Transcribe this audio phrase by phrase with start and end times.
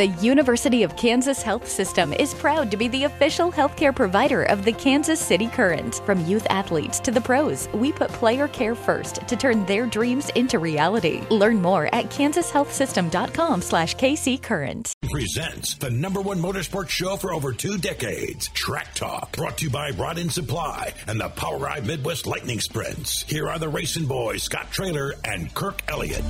[0.00, 4.64] The University of Kansas Health System is proud to be the official healthcare provider of
[4.64, 5.96] the Kansas City Current.
[6.06, 10.30] From youth athletes to the pros, we put player care first to turn their dreams
[10.30, 11.20] into reality.
[11.28, 14.92] Learn more at kansashealthsystem.com slash kccurrent.
[15.10, 19.70] Presents the number one motorsports show for over two decades, Track Talk, brought to you
[19.70, 23.24] by Rod End Supply and the POWRi Midwest Lightning Sprints.
[23.24, 26.24] Here are the racing boys, Scott Traylor and Kirk Elliott.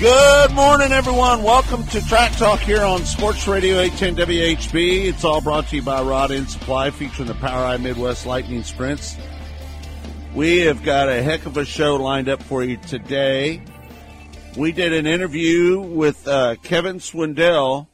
[0.00, 1.42] Good morning, everyone.
[1.42, 5.06] Welcome to Track Talk here on Sports Radio 810 WHB.
[5.06, 9.16] It's all brought to you by Rod End Supply, featuring the POWRi Midwest Lightning Sprints.
[10.36, 13.60] We have got a heck of a show lined up for you today.
[14.56, 17.88] We did an interview with uh, Kevin Swindell,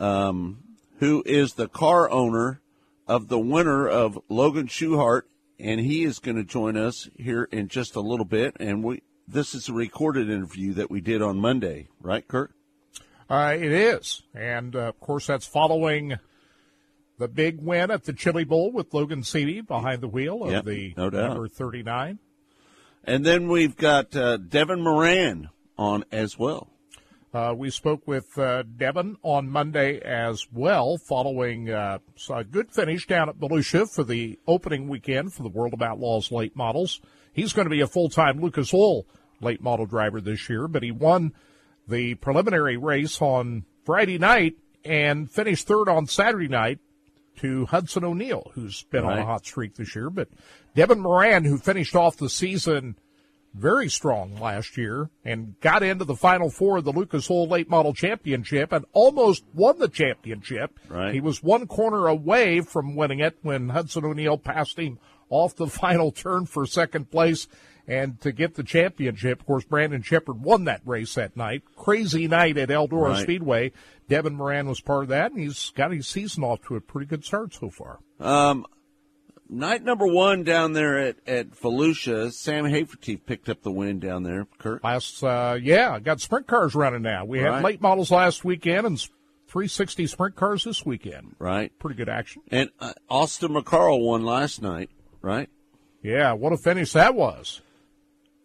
[0.00, 0.64] um,
[0.98, 2.60] who is the car owner
[3.06, 5.22] of the winner of Logan Schuchart,
[5.60, 8.56] and he is going to join us here in just a little bit.
[8.58, 12.52] And we this is a recorded interview that we did on Monday, right, Kirk?
[13.28, 14.22] Uh, it is.
[14.34, 16.16] And, uh, of course, that's following
[17.18, 20.64] the big win at the Chili Bowl with Logan Seavey behind the wheel of Yep,
[20.64, 22.18] the no number 39.
[23.04, 26.68] And then we've got uh, Devin Moran on as well.
[27.34, 31.98] Uh, we spoke with uh, Devin on Monday as well, following uh,
[32.30, 36.30] a good finish down at Volusia for the opening weekend for the World of Outlaws
[36.30, 37.00] late models.
[37.32, 39.06] He's going to be a full time Lucas Oil
[39.42, 41.32] late model driver this year, but he won
[41.88, 46.78] the preliminary race on Friday night and finished third on Saturday night
[47.36, 50.10] to Hudson O'Neal, who's been on a hot streak this year.
[50.10, 50.28] But
[50.74, 52.96] Devin Moran, who finished off the season
[53.54, 57.68] very strong last year and got into the final four of the Lucas Oil Late
[57.68, 60.78] Model Championship and almost won the championship.
[60.88, 61.12] Right.
[61.12, 65.66] He was one corner away from winning it when Hudson O'Neal passed him off the
[65.68, 67.46] final turn for second place
[67.92, 69.40] and to get the championship.
[69.40, 71.62] Of course, Brandon Sheppard won that race that night.
[71.76, 73.22] Crazy night at Eldora Right.
[73.22, 73.72] Speedway.
[74.08, 77.06] Devin Moran was part of that, and he's got his season off to a pretty
[77.06, 77.98] good start so far.
[78.20, 78.66] Um,
[79.48, 84.22] night number one down there at, at Volusia, Sam Hafertepe picked up the win down
[84.22, 84.82] there, Kirk.
[84.84, 87.24] Last, uh, yeah, got sprint cars running now.
[87.24, 87.64] We had Right.
[87.64, 88.98] late models last weekend and
[89.48, 91.36] 360 sprint cars this weekend.
[91.38, 91.76] Right.
[91.78, 92.42] Pretty good action.
[92.50, 94.90] And uh, Austin McCarl won last night,
[95.20, 95.48] right?
[96.02, 97.60] Yeah, what a finish that was.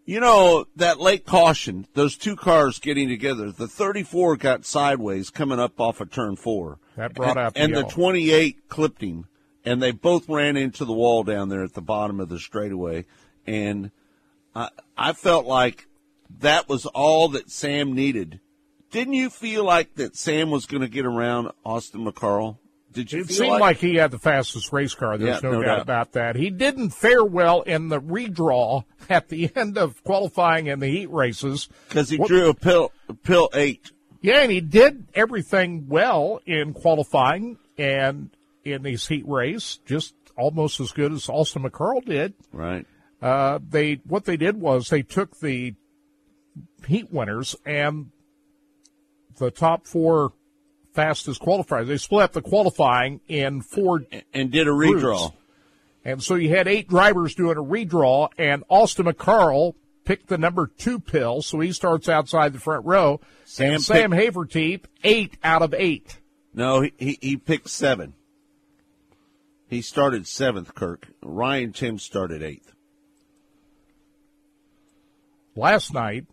[0.08, 5.60] You know, that late caution, those two cars getting together, the 34 got sideways coming
[5.60, 6.80] up off of turn four.
[6.96, 9.26] That brought and, out the And the 28 clipped him,
[9.66, 13.04] and they both ran into the wall down there at the bottom of the straightaway.
[13.46, 13.92] And
[14.56, 15.88] I, I felt like
[16.40, 18.40] that was all that Sam needed.
[18.92, 22.60] Didn't you feel like that Sam was going to get around Austin McCarl?
[22.98, 25.18] Did you It seemed like, he had the fastest race car.
[25.20, 25.82] There's Yeah, no, no doubt, doubt.
[25.84, 26.36] about that.
[26.36, 31.12] He didn't fare well in the redraw at the end of qualifying in the heat
[31.12, 31.70] races.
[31.88, 33.92] because he What- drew a pill, a pill eight.
[34.22, 38.32] Yeah, and he did everything well in qualifying and
[38.66, 42.34] in his heat race, just almost as good as Austin McCarl did.
[42.52, 42.88] Right.
[43.22, 45.76] Uh, they what they did was they took the
[46.88, 48.08] heat winners and
[49.38, 50.34] the top four
[50.98, 51.86] fastest qualifiers.
[51.88, 54.04] They split up the qualifying in four,
[54.34, 55.04] And did a Groups.
[55.04, 55.34] redraw.
[56.04, 59.76] and so you had eight drivers doing a redraw, and Austin McCarl
[60.06, 63.22] picked the number two pill, so he starts outside the front row.
[63.46, 66.18] Sam and Sam Hafertepe, eight out of eight.
[66.54, 68.14] No, he, he, he picked seven.
[69.70, 71.08] He started seventh, Kirk.
[71.22, 72.74] Ryan Timms started eighth.
[75.56, 76.26] Last night,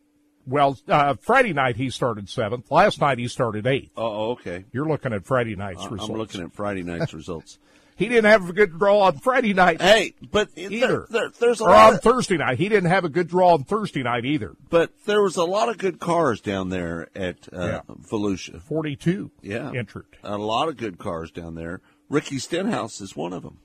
[0.46, 2.70] well, uh, Friday night he started seventh.
[2.70, 3.90] Last night he started eighth.
[3.96, 4.64] Oh, okay.
[4.72, 6.10] You're looking at Friday night's results.
[6.10, 7.58] I'm looking at Friday night's results.
[7.96, 10.78] He didn't have a good draw on Friday night Hey, but either.
[10.78, 12.58] there, there, there's a or lot on of, Thursday night.
[12.58, 14.56] He didn't have a good draw on Thursday night either.
[14.68, 17.80] but there was a lot of good cars down there at uh, Yeah.
[18.10, 18.60] Volusia.
[18.60, 20.06] 42 Yeah, entered.
[20.24, 21.82] A lot of good cars down there.
[22.08, 23.58] Ricky Stenhouse is one of them,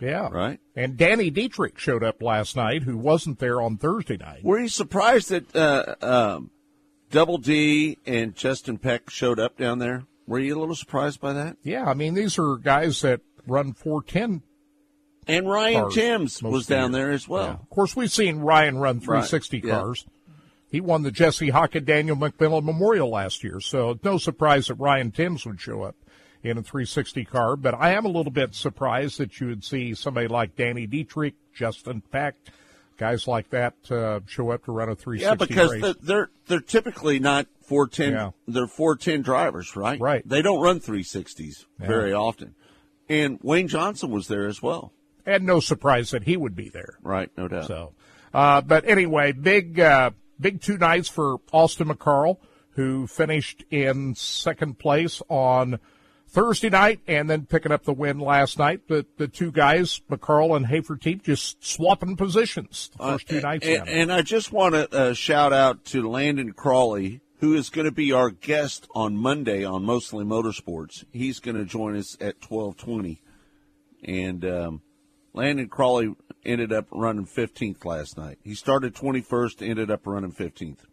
[0.00, 0.28] Yeah.
[0.30, 0.58] right?
[0.74, 4.42] And Danny Dietrich showed up last night, who wasn't there on Thursday night.
[4.44, 6.50] Were you surprised that uh, um,
[7.10, 10.04] Double D and Justin Peck showed up down there?
[10.26, 11.56] Were you a little surprised by that?
[11.62, 14.42] Yeah, I mean, these are guys that run 410.
[15.26, 17.46] And Ryan Timms was down there as well.
[17.46, 17.52] Yeah.
[17.54, 19.74] Of course, we've seen Ryan run 360 Right, yeah.
[19.80, 20.04] cars.
[20.70, 25.12] He won the Jesse Hockett Daniel McMillan Memorial last year, so no surprise that Ryan
[25.12, 25.94] Timms would show up
[26.44, 27.56] in a 360 car.
[27.56, 31.34] But I am a little bit surprised that you would see somebody like Danny Dietrich,
[31.54, 32.36] Justin Peck,
[32.96, 35.96] guys like that uh, show up to run a 360 Yeah, because race.
[36.02, 38.12] they're they're typically not 410.
[38.12, 38.30] Yeah.
[38.46, 39.98] They're 410 drivers, right?
[39.98, 40.28] Right.
[40.28, 42.54] They don't run 360s very often.
[43.08, 44.92] And Wayne Johnson was there as well.
[45.26, 46.98] and no surprise that he would be there.
[47.02, 47.66] Right, no doubt.
[47.66, 47.92] So,
[48.34, 50.10] uh, but anyway, big, uh,
[50.40, 52.36] big two nights for Austin McCarl,
[52.72, 55.78] who finished in second place on
[56.34, 58.88] Thursday night and then picking up the win last night.
[58.88, 63.66] The the two guys, McCarl and Hafertepe, just swapping positions the first two uh, nights.
[63.66, 67.84] And, and, I just want to uh, shout out to Landon Crawley, who is going
[67.84, 71.04] to be our guest on Monday on Mostly Motorsports.
[71.12, 73.22] He's going to join us at twelve twenty,
[74.02, 74.82] and um,
[75.34, 78.38] Landon Crawley ended up running fifteenth last night.
[78.42, 80.84] He started twenty first, ended up running fifteenth.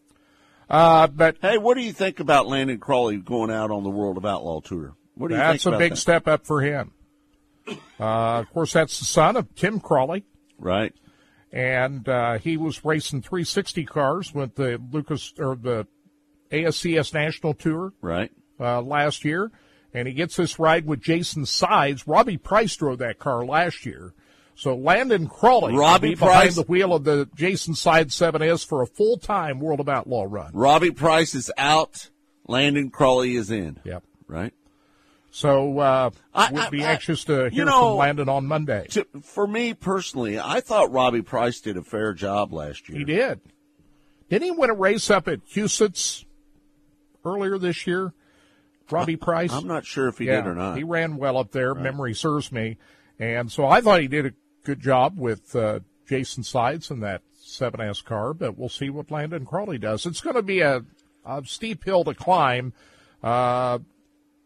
[0.69, 4.17] Uh, but hey, what do you think about Landon Crawley going out on the World
[4.17, 4.93] of Outlaw tour?
[5.15, 5.97] What do you that's a big that?
[5.97, 6.93] step up for him.
[7.99, 10.25] Uh, of course, that's the son of Tim Crawley,
[10.57, 10.93] right?
[11.51, 15.85] And uh, he was racing 360 cars with the Lucas or the
[16.51, 18.31] ASCS National Tour, right?
[18.59, 19.51] Uh, last year,
[19.93, 22.07] and he gets this ride with Jason Sides.
[22.07, 24.13] Robbie Price drove that car last year.
[24.55, 26.55] So Landon Crawley Robbie behind Price.
[26.55, 30.51] the wheel of the Jason Side 7S for a full time World of Outlaw run.
[30.53, 32.09] Robbie Price is out.
[32.47, 33.79] Landon Crawley is in.
[33.83, 34.03] Yep.
[34.27, 34.53] Right.
[35.31, 38.85] So uh, I- we'll be I- anxious to you hear know, from Landon on Monday.
[38.91, 42.99] To, for me personally, I thought Robbie Price did a fair job last year.
[42.99, 43.39] He did.
[44.29, 46.25] Didn't he win a race up at Huset's
[47.25, 48.13] earlier this year?
[48.89, 49.53] Robbie Price.
[49.53, 50.77] I'm not sure if he yeah, did or not.
[50.77, 51.73] He ran well up there.
[51.73, 52.77] Memory serves me,
[53.17, 54.31] and so I thought he did a
[54.65, 58.33] good job with uh, Jason Sides in that 7S car.
[58.33, 60.05] But we'll see what Landon Crawley does.
[60.05, 60.83] It's going to be a,
[61.25, 62.73] a steep hill to climb.
[63.23, 63.79] Uh,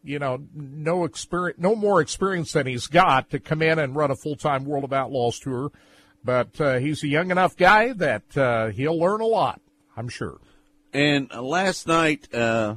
[0.05, 4.11] you know, no experience, no more experience than he's got to come in and run
[4.11, 5.71] a full-time World of Outlaws tour.
[6.23, 9.61] But uh, he's a young enough guy that uh, he'll learn a lot,
[9.97, 10.39] I'm sure.
[10.93, 12.75] And uh, last night, uh,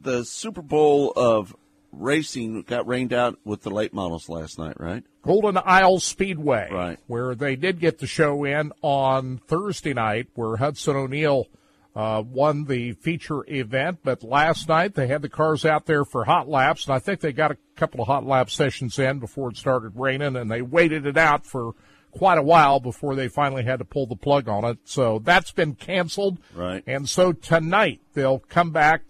[0.00, 1.54] the Super Bowl of
[1.92, 5.04] racing got rained out with the late models last night, right?
[5.22, 6.98] Golden Isle Speedway, Right.
[7.06, 11.46] where they did get the show in on Thursday night, where Hudson O'Neal
[11.94, 14.00] uh, won the feature event.
[14.02, 17.20] But last night they had the cars out there for hot laps, and I think
[17.20, 20.62] they got a couple of hot lap sessions in before it started raining, and they
[20.62, 21.72] waited it out for
[22.10, 24.78] quite a while before they finally had to pull the plug on it.
[24.84, 26.38] So that's been canceled.
[26.54, 26.82] Right.
[26.86, 29.02] And so tonight they'll come back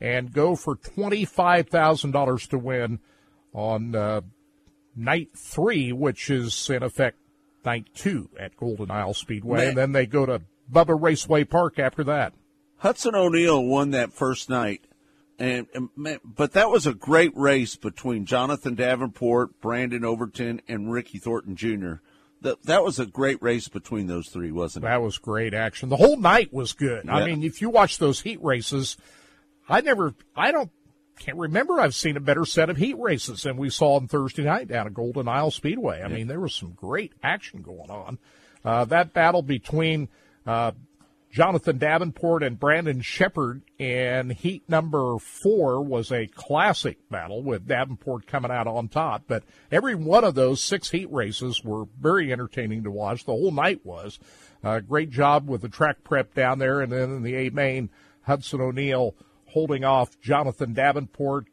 [0.00, 3.00] and go for $25,000 to win
[3.52, 4.20] on uh,
[4.96, 7.18] night three, which is in effect
[7.64, 9.58] night two at Golden Isle Speedway.
[9.58, 9.68] Man.
[9.68, 10.42] And then they go to
[10.72, 12.32] Bubba Raceway Park after that.
[12.78, 14.84] Hudson O'Neal won that first night,
[15.38, 21.18] and, and but that was a great race between Jonathan Davenport, Brandon Overton, and Ricky
[21.18, 21.94] Thornton Jr.
[22.40, 24.88] That that was a great race between those three, wasn't it?
[24.88, 25.90] That was great action.
[25.90, 27.08] The whole night was good.
[27.08, 28.96] I mean, if you watch those heat races,
[29.68, 30.70] I never, I don't,
[31.20, 34.42] can't remember I've seen a better set of heat races than we saw on Thursday
[34.42, 36.02] night down at Golden Isle Speedway.
[36.02, 38.18] I mean, there was some great action going on.
[38.64, 40.08] Uh, that battle between
[40.46, 40.72] uh,
[41.32, 48.26] Jonathan Davenport and Brandon Sheppard in heat number four was a classic battle with Davenport
[48.26, 49.24] coming out on top.
[49.26, 53.24] But every one of those six heat races were very entertaining to watch.
[53.24, 54.18] The whole night was.
[54.62, 56.82] Uh, great job with the track prep down there.
[56.82, 57.88] And then in the A main,
[58.22, 59.14] Hudson O'Neal
[59.46, 61.46] holding off Jonathan Davenport,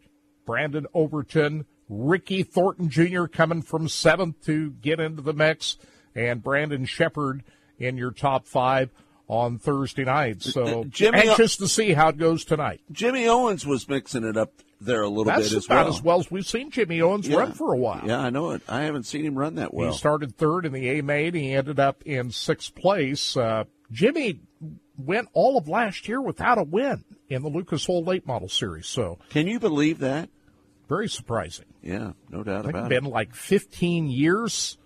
[0.46, 3.26] Brandon Overton, Ricky Thornton Jr.
[3.26, 5.78] coming from seventh to get into the mix,
[6.14, 7.44] and Brandon Sheppard
[7.80, 8.90] in your top five
[9.28, 10.42] on Thursday night.
[10.42, 12.82] So Uh, Jimmy- anxious to see how it goes tonight.
[12.92, 15.94] Jimmy Owens was mixing it up there a little That's bit as about well.
[15.96, 17.38] as well as we've seen Jimmy Owens Yeah.
[17.38, 18.02] run for a while.
[18.06, 18.62] Yeah, I know it.
[18.68, 19.92] I haven't seen him run that well.
[19.92, 21.34] He started third in the A main.
[21.34, 23.36] He ended up in sixth place.
[23.38, 24.40] Uh, Jimmy
[24.98, 28.88] went all of last year without a win in the Lucas Oil Late Model Series.
[28.88, 30.30] So Can you believe that?
[30.88, 31.66] very surprising.
[31.84, 33.02] Yeah, no doubt I think about it's it.
[33.04, 34.78] been like 15 years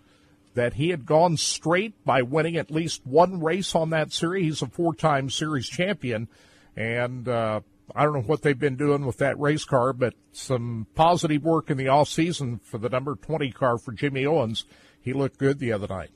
[0.54, 4.46] that he had gone straight by winning at least one race on that series.
[4.46, 6.28] He's a four-time series champion,
[6.76, 7.62] and uh,
[7.96, 11.70] I don't know what they've been doing with that race car, but some positive work
[11.70, 14.66] in the off season for the number 20 car for Jimmy Owens.
[15.02, 16.12] He looked good the other night.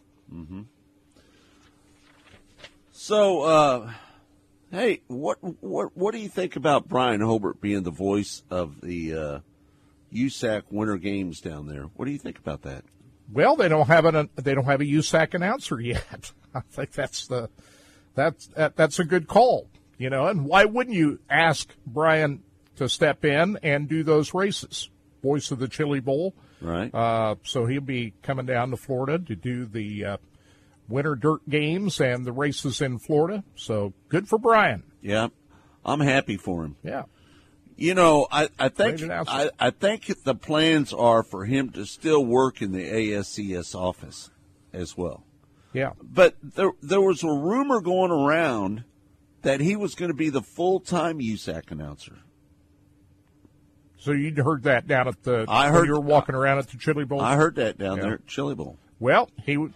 [2.91, 3.91] So, uh,
[4.71, 9.13] hey, what what what do you think about Bryan Hulbert being the voice of the
[9.13, 9.39] uh,
[10.13, 11.83] USAC Winter Games down there?
[11.95, 12.83] What do you think about that?
[13.31, 16.31] Well, they don't have an they don't have a USAC announcer yet.
[16.55, 17.49] I think that's the
[18.15, 19.67] that's that, that's a good call,
[19.97, 20.27] you know.
[20.27, 22.41] And why wouldn't you ask Brian
[22.77, 24.89] to step in and do those races?
[25.23, 26.93] Voice of the Chili Bowl, Right.
[26.93, 30.17] uh, so he'll be coming down to Florida to do the uh,
[30.87, 33.43] Winter Dirt Games and the races in Florida.
[33.55, 34.83] So good for Brian.
[35.01, 35.27] yeah,
[35.83, 36.75] I'm happy for him.
[36.83, 37.03] Yeah.
[37.79, 42.25] You know, I, I think I, I think the plans are for him to still
[42.25, 44.31] work in the ASCS office
[44.73, 45.23] as well.
[45.73, 45.91] Yeah.
[46.01, 48.83] But there there was a rumor going around
[49.43, 52.17] that he was going to be the full time USAC announcer.
[53.99, 55.45] So you'd heard that down at the.
[55.47, 57.21] I heard- you were walking around at the Chili Bowl.
[57.21, 58.03] I heard that down Yeah.
[58.03, 58.77] there at Chili Bowl.
[58.99, 59.67] well, he.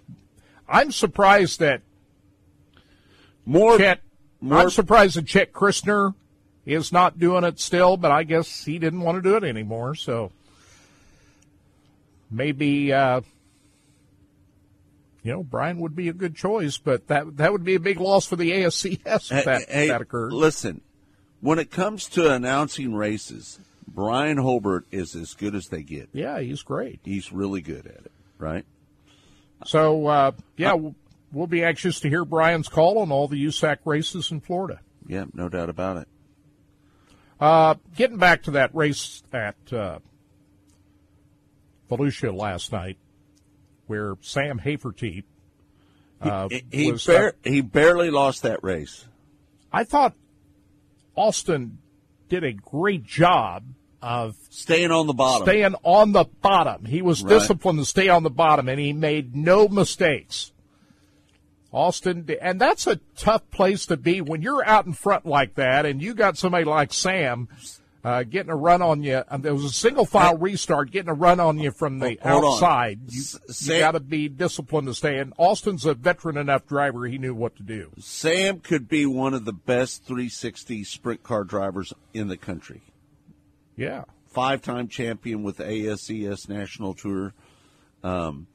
[0.68, 1.82] I'm surprised that
[3.46, 4.02] More, Chet.
[4.40, 6.16] more I'm surprised that Chet Christner
[6.66, 9.96] is not doing it still, but I guess he didn't want to do it anymore.
[9.96, 10.32] So
[12.30, 13.22] maybe, uh,
[15.24, 18.00] you know, Brian would be a good choice, but that that would be a big
[18.00, 20.34] loss for the ASCS if that, hey, if that occurred.
[20.34, 20.82] Listen,
[21.42, 26.10] when it comes to announcing races, Bryan Hulbert is as good as they get.
[26.14, 27.00] Yeah, he's great.
[27.04, 28.66] He's really good at it, right?
[29.66, 30.96] So uh, yeah, we'll,
[31.32, 34.80] we'll be anxious to hear Brian's call on all the USAC races in Florida.
[35.08, 36.08] Yeah, no doubt about it.
[37.42, 39.98] Uh, getting back to that race at uh,
[41.90, 42.98] Volusia last night,
[43.88, 45.24] where Sam Hafertepe
[46.22, 47.06] uh, he he, was.
[47.06, 49.06] bar- he barely lost that race.
[49.74, 50.14] I thought
[51.16, 51.80] Austin
[52.30, 53.64] did a great job
[54.04, 55.48] of Staying on the bottom.
[55.48, 56.86] staying on the bottom.
[56.86, 57.30] He was Right.
[57.40, 60.52] disciplined to stay on the bottom, and he made no mistakes.
[61.72, 65.86] Austin, and that's a tough place to be when you're out in front like that,
[65.86, 67.48] and you got somebody like Sam
[68.04, 69.24] uh, getting a run on you.
[69.30, 72.44] And there was a single file restart, getting a run on you from the Hold
[72.44, 72.54] on.
[72.54, 73.00] outside.
[73.08, 75.18] You, S- you got to be disciplined to stay.
[75.20, 77.92] And Austin's a veteran enough driver; he knew what to do.
[78.00, 82.82] Sam could be one of the best 360 sprint car drivers in the country.
[83.78, 87.34] Yeah, Five time champion with ASCS National Tour.
[88.04, 88.48] Um,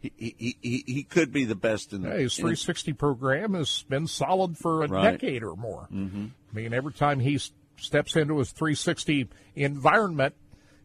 [0.00, 3.54] he, he, he, he could be the best in the Yeah, his in- 360 program
[3.54, 5.12] has been solid for a Right.
[5.12, 5.88] decade or more.
[5.92, 6.26] Mm-hmm.
[6.52, 7.38] I mean, every time he
[7.76, 10.34] steps into his 360 environment,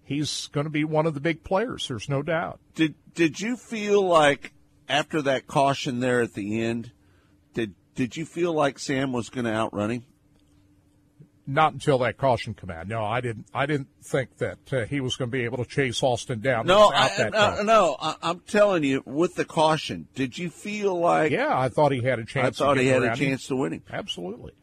[0.04, 1.88] he's going to be one of the big players.
[1.88, 2.60] There's no doubt.
[2.76, 4.54] Did did you feel like
[4.90, 6.92] after that caution there at the end,
[7.54, 10.04] did did you feel like Sam was going to outrun him?
[11.46, 12.88] Not until that caution command.
[12.88, 13.48] No, I didn't.
[13.54, 16.66] I didn't think that uh, he was going to be able to chase Austin down.
[16.66, 20.98] No, I, that no, no I, I'm telling you, with the caution, did you feel
[20.98, 21.32] like?
[21.34, 22.62] Yeah, I thought he had a chance.
[22.62, 23.28] I thought he had a around him.
[23.32, 24.54] chance to win him, Absolutely.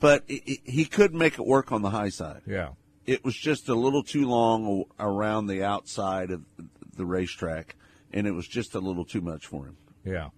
[0.00, 2.42] but he- he, he couldn't make it work on the high side.
[2.48, 2.70] Yeah.
[3.06, 6.42] It was just a little too long around the outside of
[6.96, 7.76] the racetrack,
[8.12, 9.76] and it was just a little too much for him.
[10.04, 10.30] Yeah.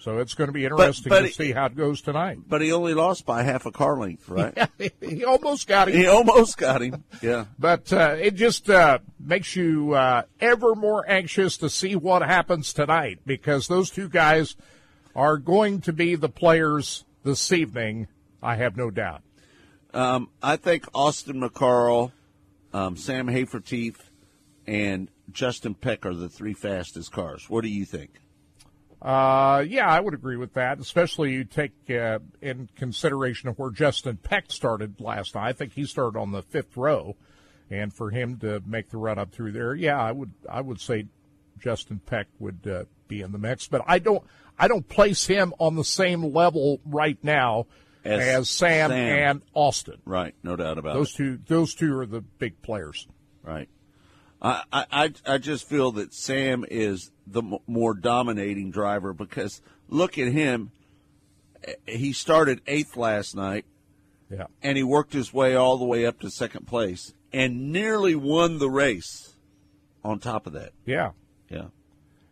[0.00, 2.38] So it's going to be interesting but to it- see how it goes tonight.
[2.48, 4.56] But he only lost by half a car length, right?
[4.78, 5.96] Yeah, he almost got him.
[5.96, 7.04] he almost got him.
[7.22, 7.44] Yeah.
[7.58, 12.72] But uh, it just uh, makes you uh, ever more anxious to see what happens
[12.72, 14.56] tonight because those two guys
[15.14, 18.08] are going to be the players this evening.
[18.42, 19.20] I have no doubt.
[19.92, 22.12] Um, I think Austin McCarl,
[22.72, 23.96] um, Sam Hafertepe,
[24.66, 27.50] and Justin Peck are the three fastest cars.
[27.50, 28.12] What do you think?
[29.02, 33.70] Uh, yeah, I would agree with that, especially you take uh, in consideration of where
[33.70, 35.48] Justin Peck started last night.
[35.48, 37.16] I think he started on the fifth row,
[37.70, 40.80] and for him to make the run up through there, yeah, I would I would
[40.80, 41.06] say
[41.58, 44.22] Justin Peck would uh, be in the mix, but I don't
[44.58, 47.66] I don't place him on the same level right now
[48.04, 48.92] As as, Sam, Sam.
[48.92, 50.00] and Austin.
[50.04, 51.16] Right, no doubt about Those it.
[51.16, 53.08] two those two are the big players.
[53.42, 53.70] Right.
[54.42, 59.60] I, I, I- I just feel that Sam is the m- more dominating driver because
[59.88, 60.72] look at him.
[61.86, 63.66] He started eighth last night
[64.30, 64.46] Yeah.
[64.62, 68.58] and he worked his way all the way up to second place and nearly won
[68.58, 69.36] the race
[70.02, 70.72] on top of that.
[70.86, 71.10] Yeah.
[71.50, 71.66] Yeah.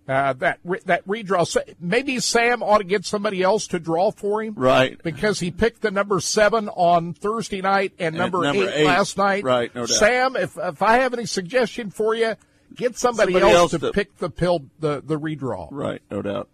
[0.08, 1.46] Uh, that re- that redraw.
[1.46, 4.54] Sa- Maybe Sam ought to get somebody else to draw for him.
[4.56, 4.98] Right.
[5.02, 8.86] because he picked the number seven on Thursday night and, number, number eight, eight.
[8.86, 9.44] last night.
[9.44, 9.90] Right, no doubt.
[9.96, 12.36] Sam, if if I have any suggestion for you,
[12.74, 15.68] get somebody, Somebody else, else to, to- pick the pill the the redraw.
[15.70, 16.48] Right, no doubt.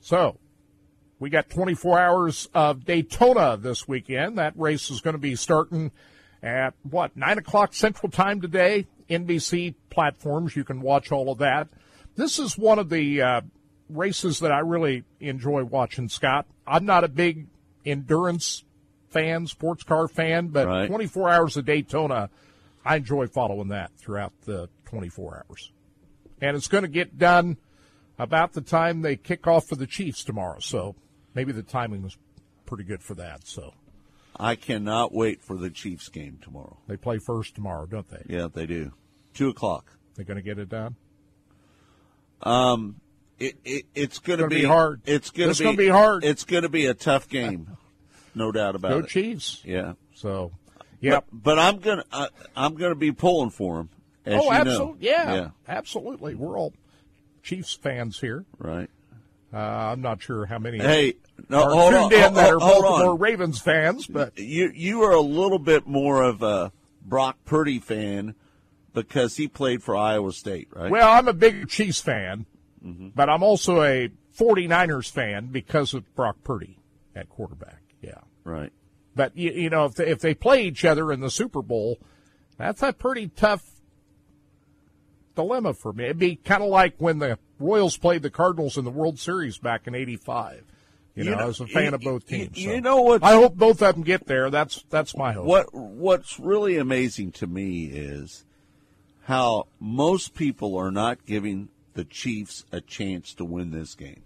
[0.00, 0.38] So,
[1.18, 4.38] we got 24 hours of Daytona this weekend.
[4.38, 5.90] That race is going to be starting
[6.42, 8.86] at what nine o'clock Central Time today.
[9.08, 11.68] NBC platforms, you can watch all of that.
[12.16, 13.40] This is one of the uh,
[13.88, 16.08] races that I really enjoy watching.
[16.08, 17.46] Scott, I'm not a big
[17.84, 18.64] endurance
[19.10, 20.88] fan, sports car fan, but Right.
[20.88, 22.30] 24 hours of Daytona,
[22.84, 25.72] I enjoy following that throughout the 24 hours.
[26.40, 27.56] And it's going to get done
[28.18, 30.58] about the time they kick off for the Chiefs tomorrow.
[30.60, 30.94] So
[31.34, 32.16] maybe the timing was
[32.66, 33.46] pretty good for that.
[33.46, 33.72] So
[34.38, 36.78] I cannot wait for the Chiefs game tomorrow.
[36.88, 38.22] they play first tomorrow, don't they?
[38.28, 38.92] Yeah, they do.
[39.32, 39.92] Two o'clock.
[40.16, 40.96] They're going to get it done.
[42.42, 43.00] Um,
[43.38, 45.02] it, it it's going to be, be hard.
[45.06, 46.24] It's going to gonna be hard.
[46.24, 47.76] It's going to be a tough game,
[48.34, 49.08] no doubt about Go it.
[49.08, 49.60] Chiefs.
[49.64, 49.94] Yeah.
[50.14, 50.52] So,
[51.00, 51.20] yeah.
[51.20, 53.88] But, but I'm gonna I, I'm gonna be pulling for them.
[54.26, 55.06] Oh, absolutely.
[55.06, 55.48] Yeah, Yeah.
[55.68, 56.34] absolutely.
[56.34, 56.72] We're all
[57.42, 58.44] Chiefs fans here.
[58.58, 58.88] Right.
[59.54, 59.58] Uh,
[59.92, 61.14] I'm not sure how many Hey,
[61.48, 63.18] no, are hold tuned on, in that hold- are hold Baltimore on.
[63.20, 66.72] Ravens fans, but You you are a little bit more of a
[67.04, 68.34] Brock Purdy fan
[68.92, 70.90] because he played for Iowa State, right?
[70.90, 72.46] well, I'm a big Chiefs fan,
[72.84, 73.08] Mm-hmm.
[73.14, 76.78] but I'm also a 49ers fan because of Brock Purdy
[77.14, 77.80] at quarterback.
[78.02, 78.20] Yeah.
[78.44, 78.72] right.
[79.16, 81.98] But you, you know, if they, if they play each other in the Super Bowl,
[82.58, 83.62] that's a pretty tough
[85.34, 86.04] dilemma for me.
[86.04, 89.58] It'd be kind of like when the Royals played the Cardinals in the World Series
[89.58, 90.64] back in '85.
[91.14, 92.58] You, You know, know, as a fan you- of both teams.
[92.58, 92.80] you so.
[92.80, 94.50] know what's- I hope both of them get there.
[94.50, 95.46] That's that's my hope.
[95.46, 98.44] What What's really amazing to me is
[99.24, 104.22] how most people are not giving the Chiefs a chance to win this game.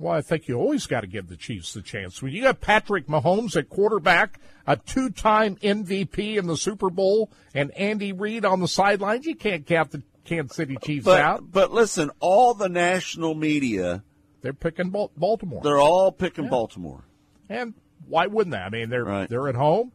[0.00, 2.22] Well, I think you always got to give the Chiefs the chance.
[2.22, 7.72] When you got Patrick Mahomes at quarterback, a two-time MVP in the Super Bowl, and
[7.72, 11.50] Andy Reid on the sidelines, you can't count the Kansas City Chiefs But out.
[11.50, 14.02] but listen, all the national media
[14.42, 15.62] They're picking Baltimore.
[15.62, 17.04] they're all picking Baltimore.
[17.48, 17.74] And
[18.06, 18.58] why wouldn't they?
[18.60, 19.28] I mean, they're Right.
[19.28, 19.92] they're at home.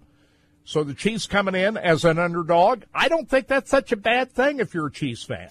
[0.66, 4.32] So the Chiefs coming in as an underdog, I don't think that's such a bad
[4.32, 5.50] thing if you're a Chiefs fan.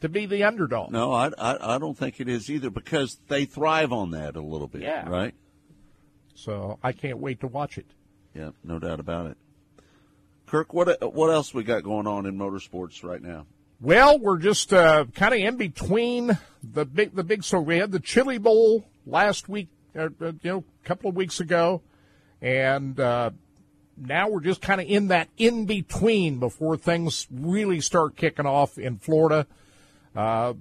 [0.00, 0.90] To be the underdog.
[0.90, 4.40] No, I, I I don't think it is either because they thrive on that a
[4.42, 4.82] little bit.
[4.82, 5.08] Yeah.
[5.08, 5.34] Right.
[6.34, 7.86] So I can't wait to watch it.
[8.34, 9.36] Yeah, no doubt about it.
[10.46, 13.46] Kirk, what what else we got going on in motorsports right now?
[13.84, 17.92] Well, we're just uh, kind of in between the big the big so we had
[17.92, 21.82] the Chili Bowl last week, uh, uh, you know, a couple of weeks ago,
[22.40, 23.28] and uh,
[23.98, 28.78] now we're just kind of in that in between before things really start kicking off
[28.78, 29.46] in Florida.
[30.16, 30.54] Uh,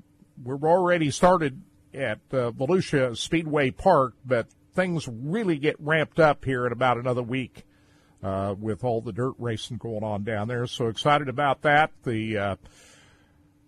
[0.43, 1.61] we're already started
[1.93, 7.23] at uh, Volusia Speedway Park, but things really get ramped up here in about another
[7.23, 7.63] week
[8.21, 10.67] uh, with all the dirt racing going on down there.
[10.67, 11.91] So excited about that.
[12.03, 12.55] The uh,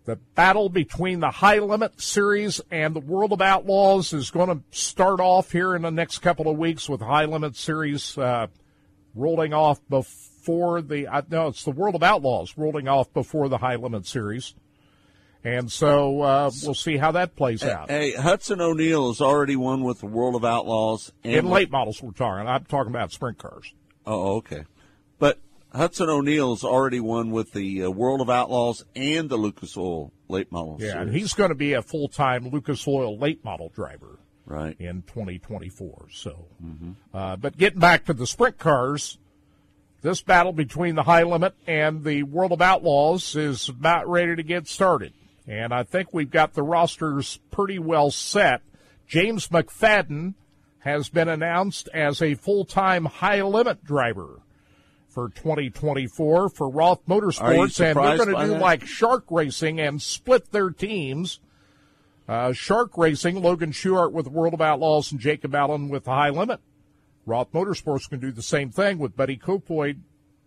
[0.06, 4.78] the battle between the High Limit Series and the World of Outlaws is going to
[4.78, 8.48] start off here in the next couple of weeks with High Limit Series uh,
[9.16, 13.58] rolling off before the uh, no, it's the World of Outlaws rolling off before the
[13.58, 14.54] High Limit Series.
[15.44, 17.92] And so uh, we'll see how that plays out.
[17.92, 22.02] Hey, Hudson O'Neal has already won with the World of Outlaws and In late models,
[22.02, 22.48] we're talking.
[22.48, 23.72] I'm talking about sprint cars.
[24.08, 24.66] Oh, okay.
[25.20, 25.40] But
[25.76, 30.52] Hudson O'Neal's already won with the uh, World of Outlaws and the Lucas Oil late
[30.52, 34.20] model Yeah, and he's going to be a full time Lucas Oil late model driver.
[34.46, 34.76] right.
[34.80, 36.08] in 2024.
[36.12, 36.48] So,
[37.14, 39.18] uh, but getting back to the sprint cars,
[40.02, 44.44] this battle between the High Limit and the World of Outlaws is about ready to
[44.44, 45.14] get started.
[45.48, 48.62] And I think we've got the rosters pretty well set.
[49.08, 50.36] James McFadden
[50.80, 54.42] has been announced as a full-time High Limit driver
[55.16, 58.62] for 2024 for Roth Motorsports, and they're going to do that?
[58.62, 61.40] like Shark Racing and split their teams.
[62.28, 66.60] Uh, Shark Racing, Logan Schuchart with World of Outlaws and Jacob Allen with High Limit.
[67.26, 70.00] Roth Motorsports can do the same thing with Buddy Kofoid,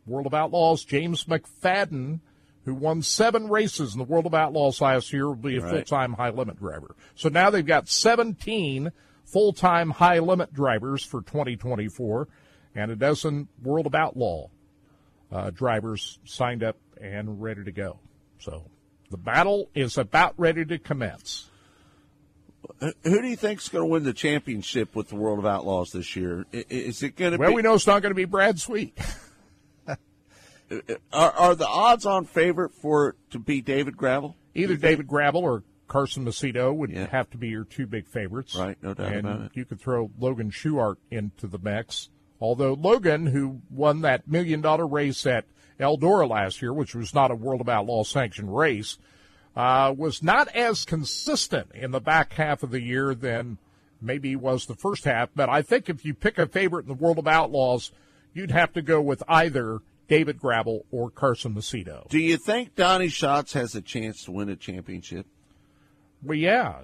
[0.07, 0.85] World of Outlaws.
[0.85, 2.20] James McFadden,
[2.64, 5.70] who won seven races in the World of Outlaws last year, will be a Right.
[5.70, 6.94] full-time High Limit driver.
[7.14, 8.92] So now they've got 17
[9.24, 12.28] full-time High Limit drivers for 2024
[12.74, 14.48] and a dozen World of Outlaw
[15.32, 17.98] uh, drivers signed up and ready to go.
[18.40, 18.64] So
[19.10, 21.48] the battle is about ready to commence.
[22.80, 25.92] Who do you think is going to win the championship with the World of Outlaws
[25.92, 26.44] this year?
[26.52, 27.56] Is it going to Well, be?
[27.56, 28.98] we know it's not going to be Brad Sweet.
[31.12, 34.36] Are, are the odds on favorite for it to be David Gravel?
[34.54, 37.06] Either David Gravel or Carson Macedo would Yeah.
[37.06, 38.54] have to be your two big favorites.
[38.54, 39.50] Right, no doubt and about it.
[39.54, 42.10] You could throw Logan Schuchart into the mix.
[42.40, 45.44] Although Logan, who won that million dollar race at
[45.81, 48.98] Eldora last year, which was not a World of Outlaw sanctioned race,
[49.57, 53.59] uh, was not as consistent in the back half of the year than
[54.01, 55.31] maybe was the first half.
[55.35, 57.90] But I think if you pick a favorite in the World of Outlaws,
[58.33, 62.09] you'd have to go with either David Gravel or Carson Macedo.
[62.09, 65.27] Do you think Donny Schatz has a chance to win a championship?
[66.22, 66.83] Well, yeah,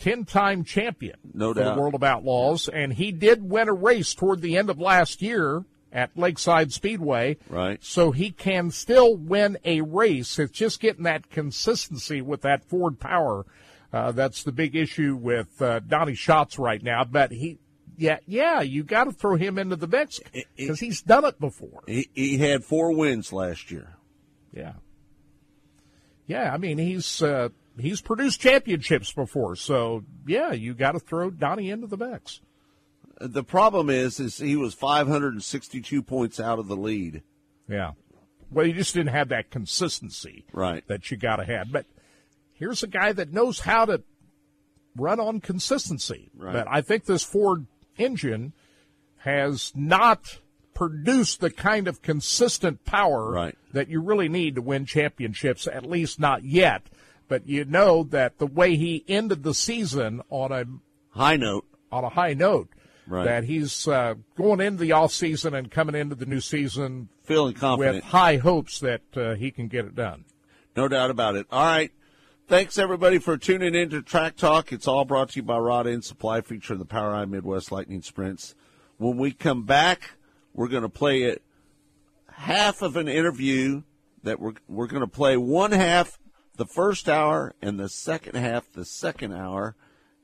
[0.00, 1.74] ten-time champion No for doubt.
[1.74, 5.22] the World of Outlaws, and he did win a race toward the end of last
[5.22, 7.36] year at Lakeside Speedway.
[7.48, 7.78] Right.
[7.82, 10.38] So he can still win a race.
[10.38, 13.44] It's just getting that consistency with that Ford power.
[13.92, 17.02] Uh, that's the big issue with uh, Donny Schatz right now.
[17.04, 17.58] But he,
[17.96, 20.20] yeah, yeah, you got to throw him into the mix
[20.56, 21.82] because he's done it before.
[21.88, 23.96] He, he had four wins last year.
[24.52, 24.74] Yeah.
[26.28, 31.30] Yeah, I mean he's uh, he's produced championships before, so yeah, you got to throw
[31.30, 32.40] Donny into the mix.
[33.20, 37.22] The problem is, is he was 562 points out of the lead.
[37.68, 37.92] Yeah.
[38.50, 40.86] Well, you just didn't have that consistency Right.
[40.88, 41.70] that you got to have.
[41.70, 41.84] But
[42.54, 44.02] here's a guy that knows how to
[44.96, 46.30] run on consistency.
[46.34, 46.52] Right.
[46.54, 47.66] But I think this Ford
[47.98, 48.54] engine
[49.18, 50.38] has not
[50.74, 53.58] produced the kind of consistent power Right.
[53.72, 56.82] that you really need to win championships, at least not yet.
[57.30, 60.64] But you know that the way he ended the season on a
[61.16, 61.64] High note.
[61.92, 62.68] on a high note,
[63.06, 63.24] Right.
[63.24, 67.54] that he's uh, going into the off season and coming into the new season Feeling
[67.54, 67.96] confident.
[67.96, 70.24] with high hopes that uh, he can get it done.
[70.76, 71.46] No doubt about it.
[71.52, 71.90] All right.
[72.48, 74.72] Thanks everybody for tuning in to Track Talk.
[74.72, 78.56] It's all brought to you by Rod End Supply featuring the POWRi Midwest Lightning Sprints.
[78.98, 80.16] When we come back,
[80.52, 81.42] we're going to play it
[82.32, 83.82] half of an interview
[84.22, 86.18] that we're we're going to play one half
[86.60, 89.74] the first hour and the second half the second hour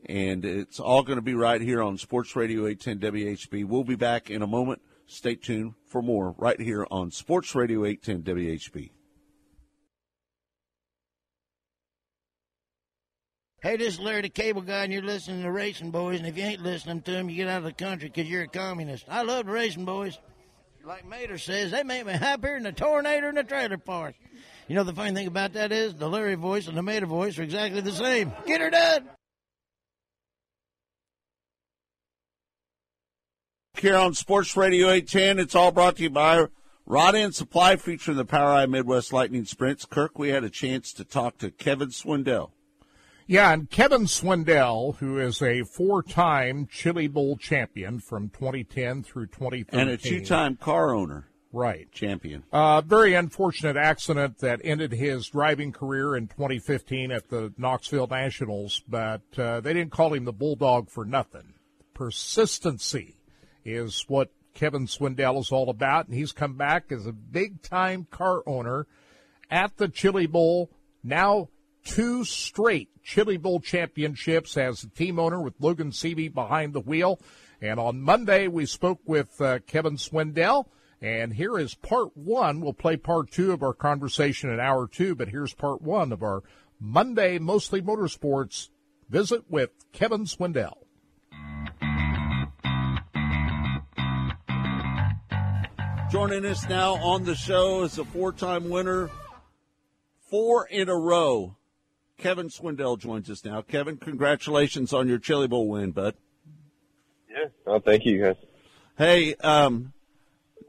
[0.04, 3.64] and it's all going to be right here on Sports Radio 810 WHB.
[3.64, 4.82] We'll be back in a moment.
[5.06, 8.90] Stay tuned for more right here on Sports Radio 810 WHB.
[13.62, 16.18] Hey, this is Larry the Cable Guy, and you're listening to Racing Boys.
[16.18, 18.42] And if you ain't listening to them, you get out of the country because you're
[18.42, 19.06] a communist.
[19.08, 20.18] I love the Racing Boys.
[20.84, 24.14] Like Mater says, they make me happier than a tornado in a trailer park.
[24.68, 27.38] You know, the funny thing about that is the Larry voice and the Mater voice
[27.38, 28.32] are exactly the same.
[28.46, 29.08] Get her done!
[33.78, 35.38] here on Sports Radio 810.
[35.38, 36.46] It's all brought to you by
[36.86, 39.84] Rod End Supply featuring the POWRi Midwest Lightning Sprints.
[39.84, 42.50] Kirk, we had a chance to talk to Kevin Swindell.
[43.26, 49.80] Yeah, and Kevin Swindell, who is a four-time Chili Bowl champion from 2010 through 2013,
[49.80, 52.44] And a two-time car owner right champion.
[52.52, 58.82] Uh, very unfortunate accident that ended his driving career in 2015 at the Knoxville Nationals,
[58.86, 61.54] but uh, they didn't call him the Bulldog for nothing.
[61.94, 63.16] Persistency
[63.64, 68.06] is what Kevin Swindell is all about, and he's come back as a big time
[68.10, 68.86] car owner
[69.50, 70.70] at the Chili Bowl.
[71.02, 71.48] Now
[71.84, 77.20] two straight Chili Bowl championships as a team owner with Logan Seavey behind the wheel.
[77.60, 80.66] And on Monday, we spoke with uh, Kevin Swindell.
[81.02, 82.60] And here is part one.
[82.60, 86.22] We'll play part two of our conversation in hour two, but here's part one of
[86.22, 86.42] our
[86.80, 88.70] Monday Mostly Motorsports
[89.08, 90.78] visit with Kevin Swindell.
[96.10, 99.10] Joining us now on the show is a four-time winner,
[100.30, 101.56] four in a row.
[102.16, 103.60] Kevin Swindell joins us now.
[103.60, 106.14] Kevin, congratulations on your Chili Bowl win, bud.
[107.28, 107.48] Yeah.
[107.66, 108.36] Oh, thank you guys.
[108.96, 109.92] Hey, um,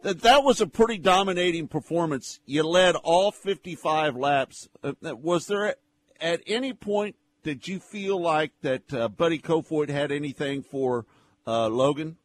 [0.03, 2.39] th- that was a pretty dominating performance.
[2.45, 4.69] You led all 55 laps.
[4.83, 5.75] Uh, was there
[6.19, 11.05] at any point did you feel like that uh, Buddy Kofoid had anything for
[11.45, 12.17] uh, Logan?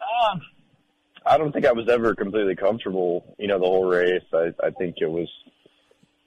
[0.00, 0.40] Um,
[1.26, 4.22] I don't think I was ever completely comfortable, you know, the whole race.
[4.32, 5.28] I, I think it was,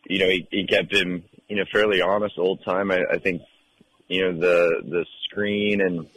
[0.06, 2.91] you know, he, he kept him, you know, fairly honest the whole time.
[2.91, 3.41] I, I think,
[4.08, 6.08] you know, the, the screen and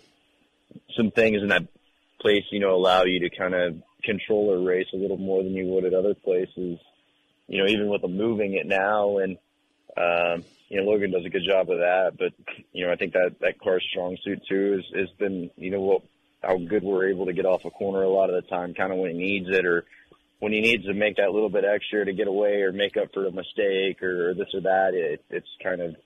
[0.95, 1.72] some things in that
[2.23, 5.53] place, you know, allow you to kind of control a race a little more than
[5.53, 6.79] you would at other places.
[7.49, 9.37] You know, even with them moving it now and,
[9.97, 12.33] um, you know, Logan does a good job of that, but,
[12.73, 15.81] you know, I think that, that car's strong suit too has, has been, you know,
[15.81, 16.03] what,
[16.43, 18.91] how good we're able to get off a corner a lot of the time, kind
[18.91, 19.85] of when he needs it or
[20.39, 23.13] when he needs to make that little bit extra to get away or make up
[23.13, 24.95] for a mistake or, or this or that.
[24.95, 25.97] It, it's kind of,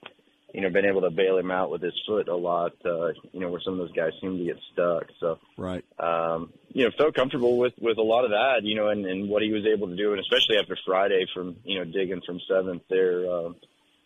[0.53, 3.39] you know, been able to bail him out with his foot a lot, uh, you
[3.39, 5.05] know, where some of those guys seem to get stuck.
[5.19, 5.83] So, Right.
[5.99, 9.29] um, you know, felt comfortable with, with a lot of that, you know, and, and
[9.29, 10.11] what he was able to do.
[10.11, 13.55] And especially after Friday from, you know, digging from seventh there, um,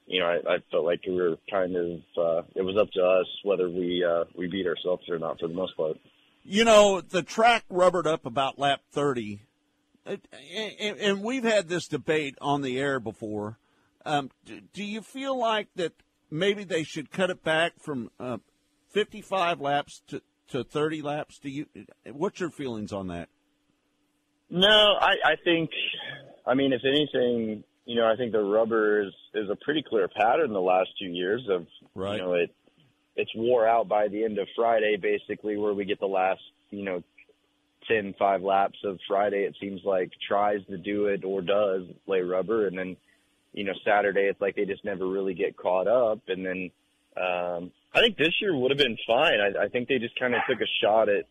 [0.08, 3.02] you know, I, I felt like we were kind of, uh, it was up to
[3.04, 5.98] us whether we, uh, we beat ourselves or not for the most part.
[6.44, 9.42] You know, the track rubbered up about lap 30.
[10.08, 10.16] Uh,
[10.52, 13.60] And and we've had this debate on the air before.
[14.04, 15.94] Um, do, do you feel like that
[16.32, 18.38] maybe they should cut it back from uh,
[18.94, 21.38] 55 laps to, to 30 laps?
[21.40, 21.66] Do you?
[22.12, 23.30] What's your feelings on that?
[24.50, 24.68] No,
[25.00, 25.70] I, I think,
[26.46, 30.08] I mean, if anything, you know, I think the rubber is, is a pretty clear
[30.10, 32.18] pattern the last two years of, Right.
[32.18, 32.54] you know, it,
[33.16, 36.84] it's wore out by the end of Friday, basically, where we get the last, you
[36.84, 37.02] know,
[37.88, 39.44] 10, five laps of Friday.
[39.44, 42.68] It seems like tries to do it or does lay rubber.
[42.68, 42.98] And then,
[43.54, 46.20] you know, Saturday, it's like they just never really get caught up.
[46.28, 46.72] And then,
[47.18, 49.40] um, I think this year would have been fine.
[49.40, 51.26] I, I think they just kind of took a shot at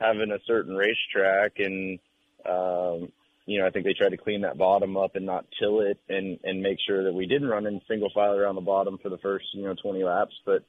[0.00, 1.98] having a certain racetrack and,
[2.46, 3.10] um,
[3.46, 5.98] you know, I think they tried to clean that bottom up and not till it
[6.08, 9.08] and, and make sure that we didn't run in single file around the bottom for
[9.08, 10.34] the first, you know, 20 laps.
[10.44, 10.62] But,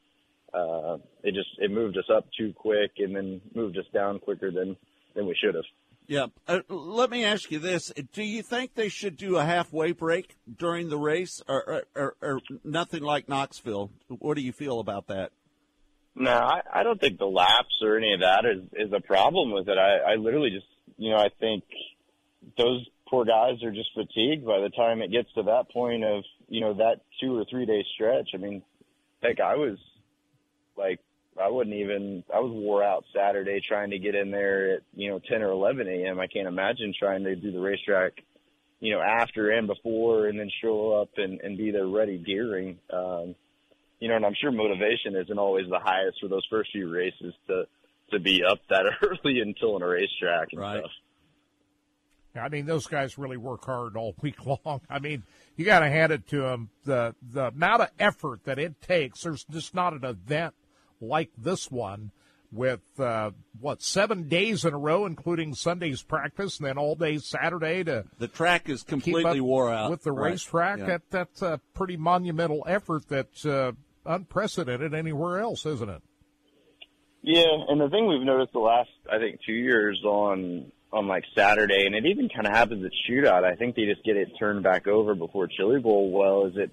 [0.58, 4.50] uh, it just, it moved us up too quick and then moved us down quicker
[4.50, 4.78] than,
[5.14, 5.66] than we should have.
[6.10, 6.26] Yeah.
[6.48, 10.36] Uh, let me ask you this: Do you think they should do a halfway break
[10.58, 13.92] during the race, or, or, or, nothing like Knoxville?
[14.08, 15.32] What do you feel about that?
[16.16, 19.52] No, I, I don't think the laps or any of that is is a problem
[19.52, 19.78] with it.
[19.78, 20.66] I, I literally just,
[20.98, 21.64] you know, I think
[22.58, 26.24] those poor guys are just fatigued by the time it gets to that point of,
[26.48, 28.32] you know, that two or three day stretch.
[28.34, 28.64] I mean,
[29.22, 29.78] heck, I was
[30.76, 31.02] like
[31.42, 32.24] I wouldn't even.
[32.34, 35.52] I was wore out Saturday trying to get in there at you know 10 or
[35.52, 36.20] 11 a.m.
[36.20, 38.14] I can't imagine trying to do the racetrack,
[38.80, 42.80] you know, after and before, and then show up and and be there ready gearing.
[42.92, 43.36] Um,
[44.00, 47.34] you know, and I'm sure motivation isn't always the highest for those first few races
[47.48, 47.64] to
[48.12, 50.80] to be up that early until in a racetrack and right.
[50.80, 50.92] stuff.
[52.36, 54.82] I mean, those guys really work hard all week long.
[54.90, 55.24] I mean,
[55.56, 56.70] you got to hand it to them.
[56.84, 59.24] The the amount of effort that it takes.
[59.24, 60.54] There's just not an event
[61.02, 62.12] like this one
[62.52, 67.18] with uh, what seven days in a row, including Sunday's practice, and then all day
[67.18, 70.32] Saturday to the track is completely wore out with the right.
[70.32, 70.80] racetrack.
[70.80, 70.86] Yeah.
[70.86, 73.74] That that's a pretty monumental effort that's uh,
[74.06, 76.02] unprecedented anywhere else, isn't it?
[77.22, 81.24] Yeah, and the thing we've noticed the last, I think, two years on on like
[81.36, 83.44] Saturday, and it even kind of happens at shootout.
[83.44, 86.12] I think they just get it turned back over before Chili Bowl.
[86.12, 86.72] Well, is it?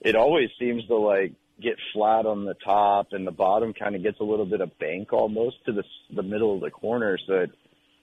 [0.00, 4.02] It always seems to like get flat on the top, and the bottom kind of
[4.02, 7.18] gets a little bit of bank almost to the the middle of the corner.
[7.26, 7.50] So it,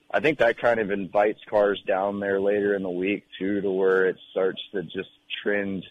[0.09, 3.71] I think that kind of invites cars down there later in the week too, to
[3.71, 5.09] where it starts to just
[5.43, 5.85] trend,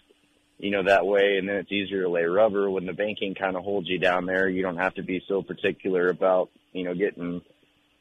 [0.58, 3.56] you know, that way, and then it's easier to lay rubber when the banking kind
[3.56, 4.48] of holds you down there.
[4.48, 7.42] You don't have to be so particular about, you know, getting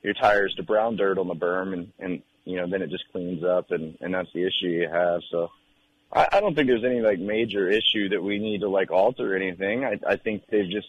[0.03, 3.11] your tires to brown dirt on the berm, and and you know, then it just
[3.11, 5.21] cleans up, and and that's the issue you have.
[5.31, 5.49] So.
[6.11, 9.35] I, I don't think there's any like major issue that we need to like alter
[9.35, 9.85] anything.
[9.85, 10.87] I, I think they've just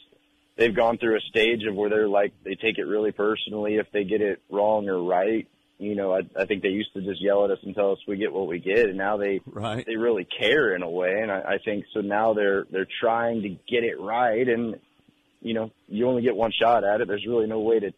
[0.57, 3.87] they've gone through a stage of where they're like they take it really personally if
[3.93, 5.47] they get it wrong or right.
[5.79, 7.99] You know, I, I think they used to just yell at us and tell us
[8.07, 9.85] we get what we get, and now they right.
[9.87, 11.21] they really care in a way.
[11.23, 14.79] And I, I think so now they're they're trying to get it right, and
[15.41, 17.09] you know you only get one shot at it.
[17.09, 17.93] There's really no way to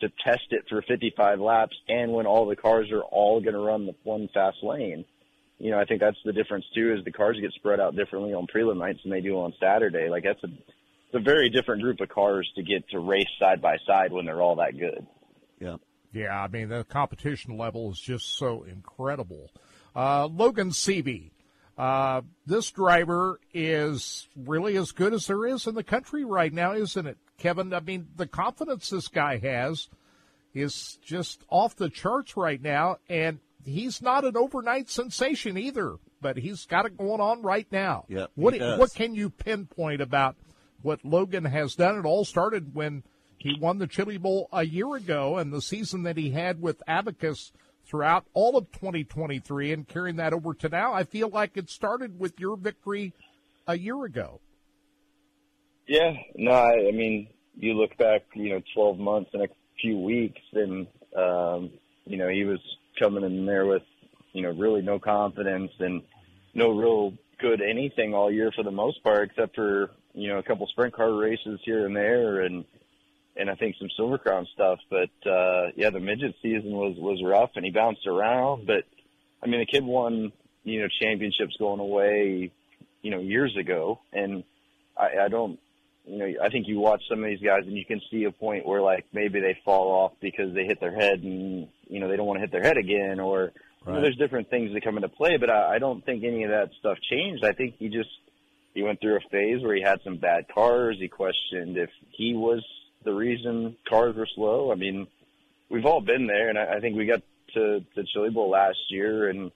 [0.00, 3.60] to test it for 55 laps, and when all the cars are all going to
[3.60, 5.06] run the one fast lane
[5.62, 6.92] you know, I think that's the difference too.
[6.92, 10.08] Is the cars get spread out differently on prelim nights than they do on Saturday.
[10.08, 13.62] Like that's a, it's a very different group of cars to get to race side
[13.62, 15.06] by side when they're all that good.
[15.60, 15.76] Yeah.
[16.12, 19.50] Yeah, I mean the competition level is just so incredible.
[19.94, 21.30] Uh, Logan Seavey,
[21.78, 26.72] uh, this driver is really as good as there is in the country right now,
[26.72, 27.72] isn't it, Kevin?
[27.72, 29.88] I mean, the confidence this guy has
[30.54, 36.36] is just off the charts right now, and he's not an overnight sensation either, but
[36.36, 38.04] he's got it going on right now.
[38.08, 38.78] Yep, what he does.
[38.78, 40.36] what can you pinpoint about
[40.82, 41.98] what Logan has done?
[41.98, 43.02] It all started when
[43.38, 46.82] he won the Chili Bowl a year ago, and the season that he had with
[46.86, 47.52] Abacus
[47.84, 50.92] throughout all of 2023, and carrying that over to now.
[50.92, 53.12] I feel like it started with your victory
[53.66, 54.40] a year ago.
[55.88, 59.48] Yeah, no, I, I mean, you look back, you know, 12 months and a
[59.80, 61.70] few weeks, and um,
[62.06, 62.60] you know, he was
[62.98, 63.82] coming in there with,
[64.32, 66.02] you know, really no confidence and
[66.54, 70.42] no real good anything all year for the most part, except for, you know, a
[70.42, 72.64] couple sprint car races here and there and,
[73.36, 74.78] and I think some Silver Crown stuff.
[74.90, 78.66] But, uh, yeah, the midget season was, was rough and he bounced around.
[78.66, 78.84] But,
[79.42, 80.32] I mean, the kid won,
[80.64, 82.52] you know, championships going away,
[83.00, 84.00] you know, years ago.
[84.12, 84.44] And
[84.96, 85.58] I, I don't,
[86.04, 88.32] you know, I think you watch some of these guys and you can see a
[88.32, 92.08] point where like maybe they fall off because they hit their head and you know
[92.08, 93.52] they don't want to hit their head again, or
[93.86, 95.36] you know, there's different things that come into play.
[95.38, 97.44] But I, I don't think any of that stuff changed.
[97.44, 98.10] I think he just
[98.74, 100.96] he went through a phase where he had some bad cars.
[100.98, 102.64] He questioned if he was
[103.04, 104.72] the reason cars were slow.
[104.72, 105.06] I mean,
[105.68, 107.22] we've all been there, and I, I think we got
[107.54, 109.52] to to Chili Bowl last year, and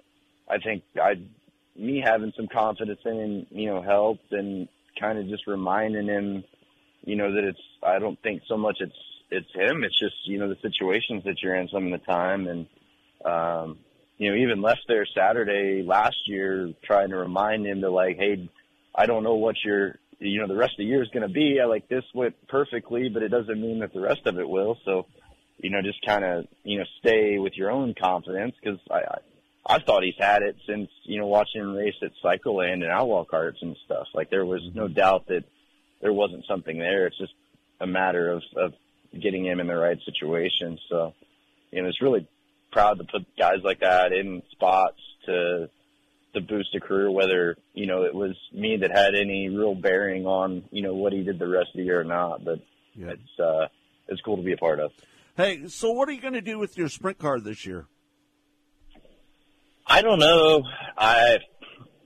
[0.49, 1.15] I think I
[1.75, 6.45] me having some confidence in him, you know, helped and kind of just reminding him,
[7.05, 8.97] you know, that it's I don't think so much it's
[9.31, 9.85] it's him.
[9.85, 12.67] It's just you know the situations that you're in some of the time, and
[13.25, 13.79] um,
[14.19, 18.49] you know even left there Saturday last year trying to remind him to like, hey,
[18.95, 21.33] I don't know what your you know the rest of the year is going to
[21.33, 21.59] be.
[21.61, 24.79] I like this went perfectly, but it doesn't mean that the rest of it will.
[24.85, 25.07] So,
[25.59, 28.99] you know, just kind of you know stay with your own confidence because I.
[28.99, 29.19] I
[29.69, 33.25] I've thought he's had it since, you know, watching him race at Cycleland and Outlaw
[33.25, 34.07] Karts and stuff.
[34.15, 35.45] Like there was no doubt that
[36.01, 37.07] there wasn't something there.
[37.07, 37.33] It's just
[37.81, 38.73] a matter of, of
[39.21, 40.79] getting him in the right situation.
[40.89, 41.15] So,
[41.73, 42.29] you know, it's really
[42.71, 45.69] proud to put guys like that in spots to
[46.35, 50.27] to boost a career, whether, you know, it was me that had any real bearing
[50.27, 52.45] on, you know, what he did the rest of the year or not.
[52.45, 52.61] But
[52.95, 53.13] Yeah.
[53.13, 53.67] it's uh
[54.09, 54.93] it's cool to be a part of.
[55.37, 57.87] Hey, so what are you going to do with your sprint car this year?
[59.87, 60.63] I don't know.
[60.99, 61.39] I,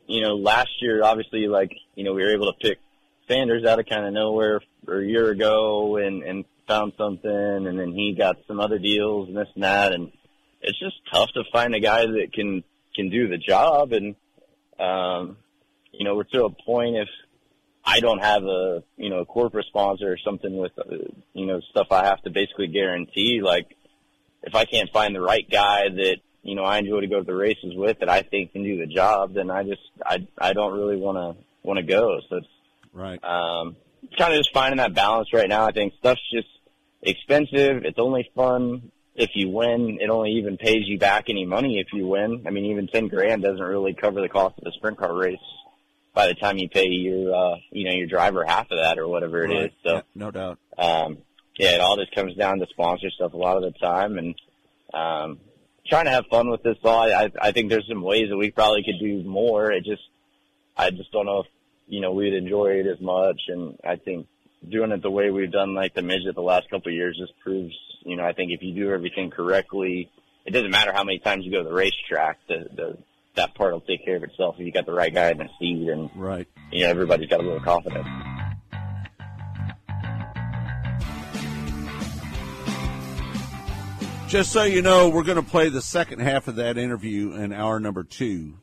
[0.07, 2.79] you know, last year, obviously, like, you know, we were able to pick
[3.27, 7.93] Sanders out of kind of nowhere a year ago and, and found something, and then
[7.93, 10.13] he got some other deals and this and that, and
[10.61, 12.63] it's just tough to find a guy that can,
[12.95, 13.93] can do the job.
[13.93, 14.15] And,
[14.79, 15.39] um,
[15.93, 17.09] you know, we're to a point if
[17.85, 20.97] I don't have a, you know, a corporate sponsor or something with, uh,
[21.33, 23.75] you know, stuff I have to basically guarantee, like,
[24.43, 27.25] if I can't find the right guy that you know I enjoy to go to
[27.25, 30.53] the races with that I think can do the job, then I just I I
[30.53, 32.21] don't really want to want to go.
[32.29, 32.47] So it's
[32.93, 33.23] right.
[33.23, 33.77] Um,
[34.17, 35.67] kind of just finding that balance right now.
[35.67, 36.49] I think stuff's just
[37.03, 37.85] expensive.
[37.85, 39.99] It's only fun if you win.
[40.01, 42.45] It only even pays you back any money if you win.
[42.47, 45.39] I mean, even ten grand doesn't really cover the cost of a sprint car race
[46.15, 49.09] by the time you pay your uh, you know your driver half of that or
[49.09, 49.65] whatever it right.
[49.67, 49.71] is.
[49.85, 50.59] So yeah, no doubt.
[50.79, 51.19] Um,
[51.59, 54.35] yeah, it all just comes down to sponsor stuff a lot of the time, and
[54.95, 55.39] um,
[55.91, 57.13] trying to have fun with this all.
[57.13, 59.71] I, I think there's some ways that we probably could do more.
[59.71, 60.03] It just,
[60.77, 61.47] I just don't know if,
[61.89, 63.41] you know, we'd enjoy it as much.
[63.49, 64.27] And I think
[64.67, 67.39] doing it the way we've done like the midget the last couple of years just
[67.41, 67.75] proves,
[68.05, 70.11] you know, I think if you do everything correctly,
[70.47, 72.99] it doesn't matter how many times you go to the racetrack, the, the,
[73.35, 75.49] that part will take care of itself if you got the right guy in the
[75.59, 76.47] seat and, right.
[76.73, 78.07] you know, everybody's got a little confidence.
[84.31, 87.53] Just so you know, we're going to play the second half of that interview in
[87.53, 88.59] hour number two.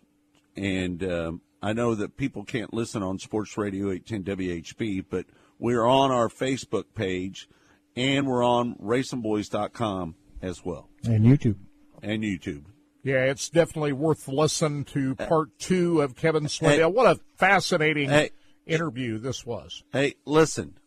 [0.55, 5.25] And um, I know that people can't listen on Sports Radio 810 WHB, but
[5.59, 7.49] we're on our Facebook page
[7.97, 10.87] and we're on racingboys.com as well.
[11.03, 11.57] And YouTube.
[12.01, 12.63] And YouTube.
[13.03, 16.77] Yeah, it's definitely worth the listen to part two of Kevin Swindell.
[16.77, 18.29] Hey, what a fascinating hey,
[18.65, 19.83] interview this was.
[19.91, 20.77] Hey, listen.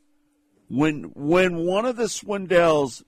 [0.68, 3.02] When when one of the Swindells,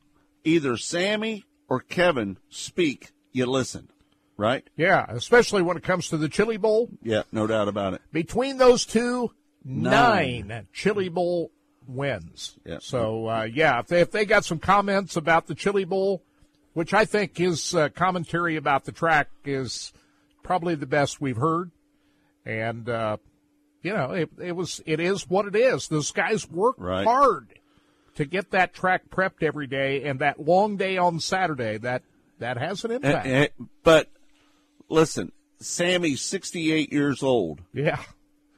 [0.45, 3.89] either Sammy or Kevin speak, you listen,
[4.37, 4.69] right?
[4.77, 6.89] Yeah, especially when it comes to the Chili Bowl.
[7.03, 8.03] Yeah, no doubt about it.
[8.13, 9.33] Between those two,
[9.65, 11.51] nine, nine Chili Bowl
[11.87, 12.57] wins.
[12.65, 12.79] Yeah.
[12.81, 16.23] So, uh, yeah, if they, if they got some comments about the Chili Bowl,
[16.75, 19.93] which I think his uh, commentary about the track is
[20.43, 21.71] probably the best we've heard.
[22.45, 23.19] And, uh,
[23.83, 25.89] you know, it, it was, it is what it is.
[25.89, 27.05] Those guys work right.
[27.05, 27.49] hard
[28.17, 32.03] to get that track prepped every day and that long day on Saturday, that
[32.39, 33.27] that has an impact.
[33.27, 34.09] And, and, but
[34.89, 37.63] listen, Sammy's 68 years old.
[37.73, 38.03] Yeah.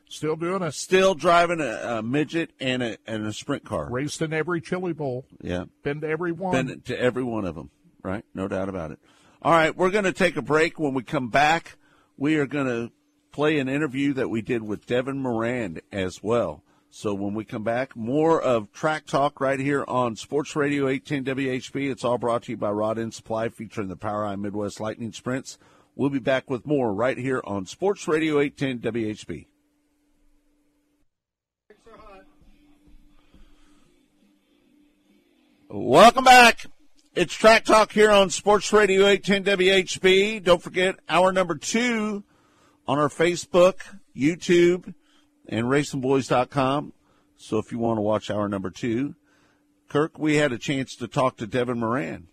[0.09, 0.75] Still doing it.
[0.75, 3.91] Still driving a, a midget and a, and a sprint car.
[3.91, 5.27] Raced in every Chili Bowl.
[5.41, 5.65] Yeah.
[5.83, 6.67] Been to every one.
[6.67, 7.71] Been to every one of them,
[8.03, 8.25] right?
[8.35, 8.99] No doubt about it.
[9.43, 10.79] All right, we're going to take a break.
[10.79, 11.77] When we come back,
[12.17, 12.93] we are going to
[13.31, 16.63] play an interview that we did with Devin Moran as well.
[16.97, 21.35] So when we come back, more of Track Talk right here on Sports Radio 810
[21.35, 21.91] WHB.
[21.91, 25.59] It's all brought to you by Rod End Supply featuring the POWRi Midwest Lightning Sprints.
[25.97, 29.47] We'll be back with more right here on Sports Radio 810 WHB.
[35.69, 36.67] Welcome back.
[37.17, 40.45] It's Track Talk here on Sports Radio 810 WHB.
[40.45, 42.23] Don't forget hour number two
[42.87, 43.81] on our Facebook,
[44.17, 44.95] YouTube,
[45.49, 46.93] and racingboys.com.
[47.37, 49.15] So if you want to watch hour number two,
[49.89, 52.29] Kirk, we had a chance to talk to Devin Moran.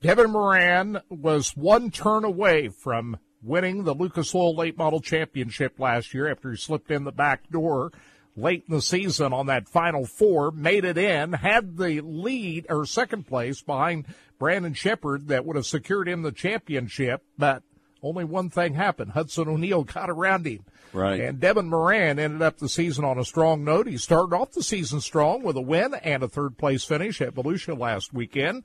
[0.00, 6.14] Devin Moran was one turn away from winning the Lucas Oil Late Model Championship last
[6.14, 7.92] year after he slipped in the back door
[8.36, 12.84] late in the season on that final four, made it in, had the lead or
[12.84, 14.06] second place behind
[14.38, 17.62] Brandon Sheppard that would have secured him the championship, but
[18.04, 19.12] only one thing happened.
[19.12, 20.64] Hudson O'Neal got around him.
[20.92, 21.20] Right.
[21.20, 23.86] And Devin Moran ended up the season on a strong note.
[23.86, 27.34] He started off the season strong with a win and a third place finish at
[27.34, 28.62] Volusia last weekend.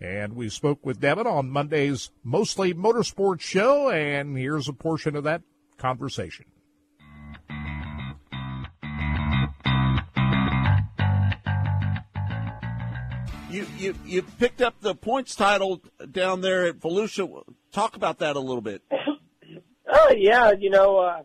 [0.00, 5.24] And we spoke with Devin on Monday's Mostly Motorsports show, and here's a portion of
[5.24, 5.42] that
[5.78, 6.46] conversation.
[13.52, 17.42] You, you you picked up the points title down there at Volusia.
[17.70, 18.82] Talk about that a little bit.
[19.94, 21.22] Oh yeah, you know, uh,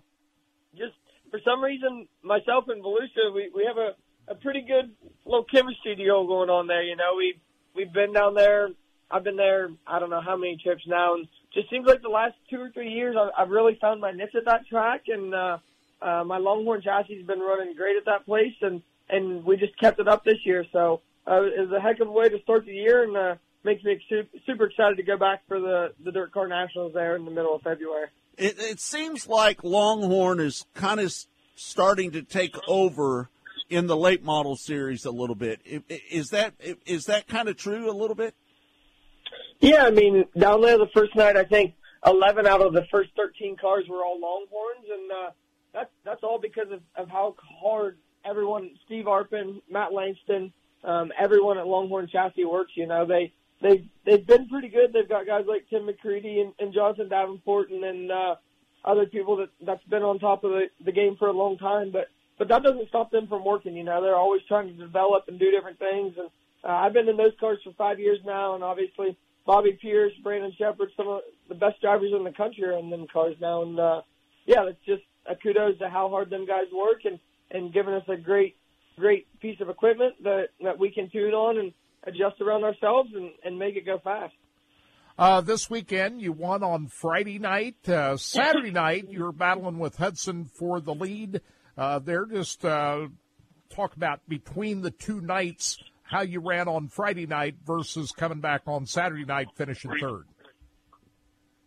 [0.75, 0.91] just
[1.31, 3.91] for some reason, myself and Volusia, we we have a
[4.29, 4.91] a pretty good
[5.25, 6.83] little chemistry deal going on there.
[6.83, 7.39] You know, we
[7.73, 8.67] we've been down there.
[9.09, 9.69] I've been there.
[9.85, 12.69] I don't know how many trips now, and just seems like the last two or
[12.71, 15.57] three years, I, I've really found my niche at that track, and uh,
[16.01, 19.79] uh, my Longhorn chassis has been running great at that place, and and we just
[19.79, 20.65] kept it up this year.
[20.73, 23.83] So uh, was a heck of a way to start the year, and uh, makes
[23.83, 27.31] me super, super excited to go back for the the DIRTcar Nationals there in the
[27.31, 28.07] middle of February.
[28.37, 31.13] It, it seems like Longhorn is kind of
[31.55, 33.29] starting to take over
[33.69, 35.59] in the late model series a little bit.
[36.09, 36.53] Is that
[36.85, 38.33] is that kind of true a little bit?
[39.59, 41.73] Yeah, I mean, down there the first night, I think
[42.05, 45.31] 11 out of the first 13 cars were all Longhorns, and uh,
[45.73, 50.53] that's that's all because of, of how hard everyone, Steve Arpin, Matt Langston,
[50.87, 52.71] um, everyone at Longhorn Chassis works.
[52.75, 54.93] You know, they they they've been pretty good.
[54.93, 58.35] They've got guys like Tim McCreadie and, and Jonathan Davenport, and then uh,
[58.85, 61.91] other people that that's been on top of the, the game for a long time.
[61.91, 62.07] But
[62.37, 63.75] but that doesn't stop them from working.
[63.75, 66.13] You know, they're always trying to develop and do different things.
[66.17, 66.29] And
[66.63, 70.53] uh, I've been in those cars for five years now, and obviously Bobby Pierce, Brandon
[70.57, 73.63] Sheppard, some of the best drivers in the country are in them cars now.
[73.63, 74.01] And uh,
[74.45, 77.19] yeah, it's just a kudos to how hard them guys work and
[77.51, 78.55] and giving us a great
[78.97, 81.73] great piece of equipment that that we can tune on and
[82.03, 84.33] adjust around ourselves and, and make it go fast.
[85.17, 87.89] Uh, this weekend, you won on Friday night.
[87.89, 91.41] Uh, Saturday night, you were battling with Hudson for the lead.
[91.75, 93.07] Uh, they're just uh,
[93.69, 98.61] talk about between the two nights how you ran on Friday night versus coming back
[98.65, 100.25] on Saturday night, finishing third.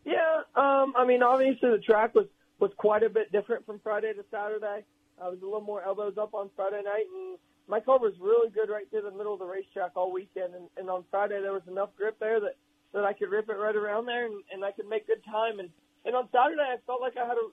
[0.04, 2.26] Yeah, um, I mean, obviously the track was
[2.58, 4.84] was quite a bit different from Friday to Saturday.
[5.22, 8.50] I was a little more elbows up on Friday night, and my car was really
[8.50, 10.54] good right through the middle of the racetrack all weekend.
[10.54, 12.56] And, and on Friday there was enough grip there that
[12.92, 15.60] that I could rip it right around there, and, and I could make good time.
[15.60, 15.70] And
[16.04, 17.46] and on Saturday I felt like I had a,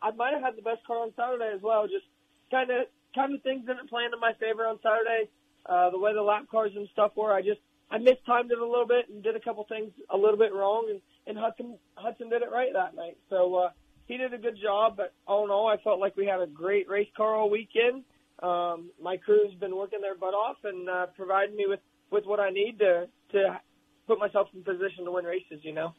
[0.00, 1.86] I might have had the best car on Saturday as well.
[1.86, 2.06] Just
[2.50, 5.28] kind of kind of things didn't play into my favor on Saturday.
[5.66, 7.60] Uh, the way the lap cars and stuff were, I just
[7.90, 10.86] I mistimed it a little bit and did a couple things a little bit wrong,
[10.90, 13.18] and and Hudson Hudson did it right that night.
[13.28, 13.70] So uh,
[14.08, 14.96] he did a good job.
[14.96, 18.04] But all in all, I felt like we had a great race car all weekend.
[18.42, 21.80] Um, my crew's been working their butt off and uh, providing me with
[22.10, 23.60] with what I need to to
[24.06, 25.60] put myself in position to win races.
[25.62, 25.94] You know.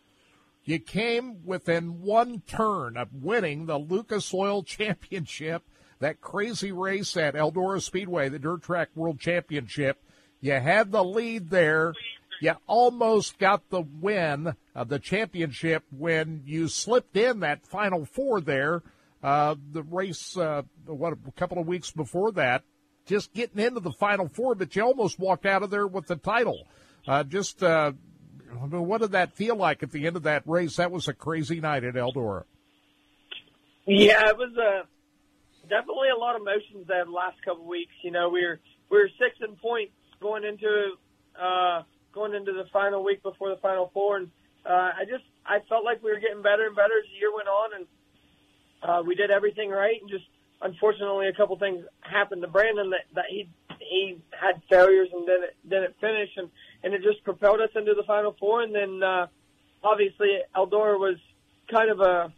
[0.66, 5.64] You came within one turn of winning the Lucas Oil Championship,
[6.00, 10.04] that crazy race at Eldora Speedway, the Dirt Track World Championship.
[10.42, 11.94] You had the lead there.
[12.42, 18.40] You almost got the win of the championship when you slipped in that final four
[18.42, 18.84] there
[19.22, 22.64] uh, the race, uh, what, a couple of weeks before that,
[23.06, 26.16] just getting into the Final Four, but you almost walked out of there with the
[26.16, 26.68] title.
[27.08, 27.92] Uh, just, uh,
[28.50, 30.78] I mean, what did that feel like at the end of that race?
[30.78, 32.44] That was a crazy night at Eldora.
[33.86, 34.86] Yeah, it was uh,
[35.64, 37.94] definitely a lot of emotions the last couple of weeks.
[38.04, 38.60] You know, we were
[38.90, 40.92] we were six in points going into
[41.40, 41.82] uh,
[42.14, 44.32] going into the final week before the Final Four, and
[44.66, 47.34] uh, I just I felt like we were getting better and better as the year
[47.34, 47.86] went on, and
[48.84, 50.26] uh, we did everything right, and just
[50.62, 53.50] unfortunately a couple things happened to Brandon that, that he
[53.80, 56.50] he had failures and didn't didn't finish, and
[56.84, 58.62] and it just propelled us into the final four.
[58.62, 59.28] And then uh,
[59.84, 61.18] obviously Eldora was
[61.72, 62.34] kind of a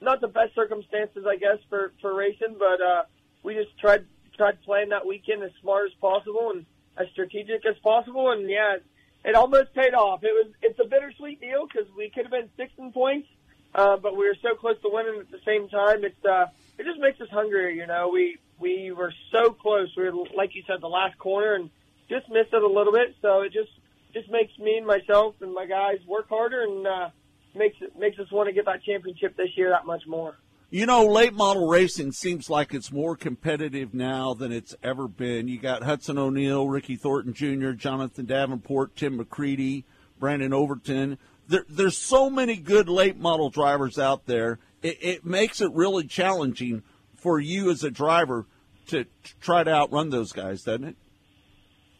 [0.00, 3.02] not the best circumstances, I guess, for for racing, but uh,
[3.42, 4.04] we just tried
[4.36, 8.32] tried playing that weekend as smart as possible and as strategic as possible.
[8.32, 8.76] And yeah,
[9.24, 10.22] it almost paid off.
[10.22, 13.28] It was it's a bittersweet deal because we could have been six in points
[13.74, 16.04] uh, but we were so close to winning at the same time.
[16.04, 16.46] It's uh,
[16.78, 17.70] it just makes us hungrier.
[17.70, 19.88] You know, we we were so close.
[19.96, 21.70] We were like you said, the last corner, and
[22.08, 23.16] just missed it a little bit.
[23.20, 23.70] So it just
[24.12, 27.08] just makes me and myself and my guys work harder, and uh,
[27.54, 30.36] makes it makes us want to get that championship this year that much more.
[30.70, 35.46] You know, late model racing seems like it's more competitive now than it's ever been.
[35.46, 39.84] You got Hudson O'Neal, Ricky Thornton Jr., Jonathan Davenport, Tim McCreadie,
[40.18, 44.58] Brandon Overton there, there's so many good late model drivers out there.
[44.82, 46.82] It, it, makes it really challenging
[47.16, 48.46] for you as a driver
[48.88, 50.96] to, to try to outrun those guys, doesn't it?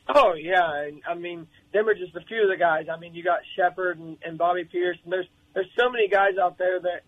[0.06, 2.86] Oh yeah, I mean, them are just a few of the guys.
[2.92, 6.32] I mean, you got Sheppard and, and Bobby Pierce, and there's there's so many guys
[6.38, 7.04] out there that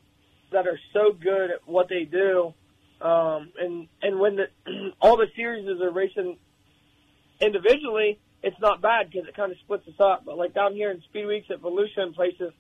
[0.53, 2.55] that are so good at what they do.
[3.01, 4.47] Um, and and when the
[5.01, 6.39] all the series are racing
[7.41, 10.25] individually, it's not bad because it kind of splits us up.
[10.25, 12.53] But like down here in Speed Weeks at Volusia and places,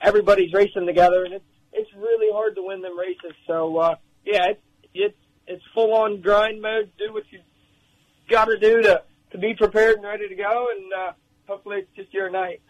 [0.00, 3.36] everybody's racing together, and it's it's really hard to win them races.
[3.46, 4.62] So uh, yeah, it's
[4.92, 6.90] it's it's full on grind mode.
[6.98, 7.40] Do what you
[8.28, 9.02] got to do to
[9.32, 11.12] to be prepared and ready to go, and uh,
[11.46, 12.60] hopefully it's just your night.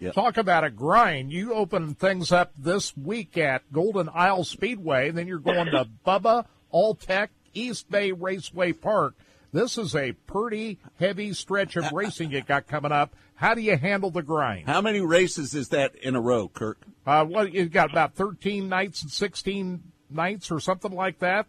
[0.00, 0.14] Yep.
[0.14, 1.30] Talk about a grind.
[1.30, 6.46] You open things up this week at Golden Isle Speedway, then you're going to Bubba
[6.72, 9.14] Alltech East Bay Raceway Park.
[9.52, 13.14] This is a pretty heavy stretch of racing you got coming up.
[13.34, 14.66] How do you handle the grind?
[14.66, 16.78] How many races is that in a row, Kirk?
[17.06, 21.46] Uh, well, you've got about 13 nights and 16 nights or something like that.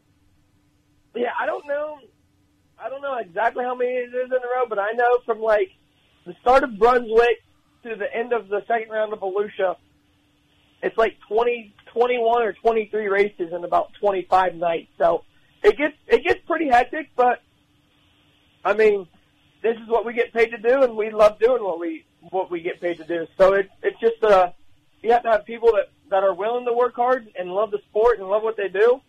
[1.16, 2.00] Yeah, I don't know.
[2.84, 5.40] I don't know exactly how many it is in a row, but I know from
[5.40, 5.70] like
[6.26, 7.44] the start of Brunswick
[7.84, 9.76] to the end of the second round of Volusia,
[10.84, 14.92] it's like 20, 21 or 23 races in about 25 nights.
[14.98, 15.24] So
[15.64, 17.42] it gets, it gets pretty hectic, but
[18.64, 19.08] I mean,
[19.62, 22.52] this is what we get paid to do, and we love doing what we what
[22.52, 23.28] we get paid to do.
[23.38, 24.52] So it, it's just uh,
[25.02, 27.80] you have to have people that that are willing to work hard and love the
[27.90, 29.02] sport and love what they do.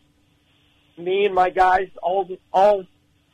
[0.97, 2.85] Me and my guys all all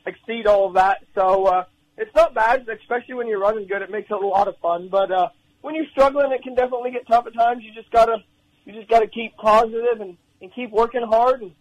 [0.07, 0.99] exceed all of that.
[1.15, 1.65] So uh,
[1.99, 3.83] it's not bad, especially when you're running good.
[3.83, 4.89] It makes it a lot of fun.
[4.89, 5.29] But uh,
[5.61, 7.65] when you're struggling, it can definitely get tough at times.
[7.65, 8.19] You just gotta
[8.65, 11.53] you just gotta keep positive and, and keep working hard and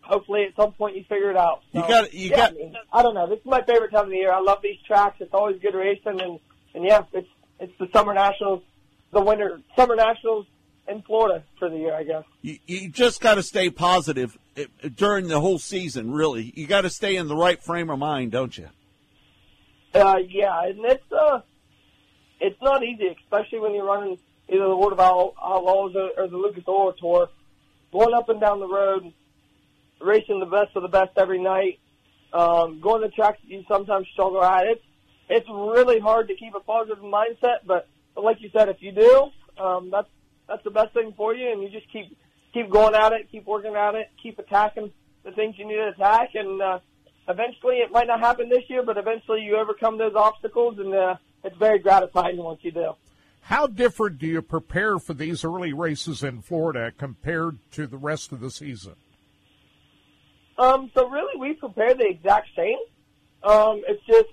[0.00, 1.62] hopefully at some point you figure it out.
[1.72, 2.52] So, you got you yeah, got.
[2.52, 3.28] I, mean, I don't know.
[3.28, 4.32] This is my favorite time of the year.
[4.32, 5.16] I love these tracks.
[5.20, 6.40] It's always good racing, and
[6.74, 7.28] and yeah, it's
[7.60, 8.62] it's the summer nationals,
[9.12, 10.46] the winter summer nationals
[10.88, 12.24] in Florida for the year, I guess.
[12.42, 16.12] You, you just got to stay positive eh, during the whole season.
[16.12, 18.68] Really, you got to stay in the right frame of mind, don't you?
[19.96, 21.40] Uh, yeah, and it's uh,
[22.40, 24.18] it's not easy, especially when you're running
[24.48, 27.28] either the World of Outlaws or, the Lucas Oil Tour,
[27.92, 29.12] going up and down the road
[30.00, 31.78] racing the best of the best every night,
[32.32, 34.66] um, going to tracks you sometimes struggle at.
[34.66, 34.82] It's
[35.28, 39.30] it's really hard to keep a positive mindset, but like you said, if you do,
[39.58, 40.08] um, that's
[40.48, 42.16] that's the best thing for you, and you just keep
[42.52, 44.92] keep going at it, keep working at it, keep attacking
[45.24, 46.78] the things you need to attack, and uh,
[47.28, 51.16] eventually it might not happen this year, but eventually you overcome those obstacles, and uh,
[51.44, 52.92] it's very gratifying once you do.
[53.40, 58.32] How different do you prepare for these early races in Florida compared to the rest
[58.32, 58.94] of the season?
[60.58, 62.78] Um, so really, we prepare the exact same.
[63.44, 64.28] Um, it's just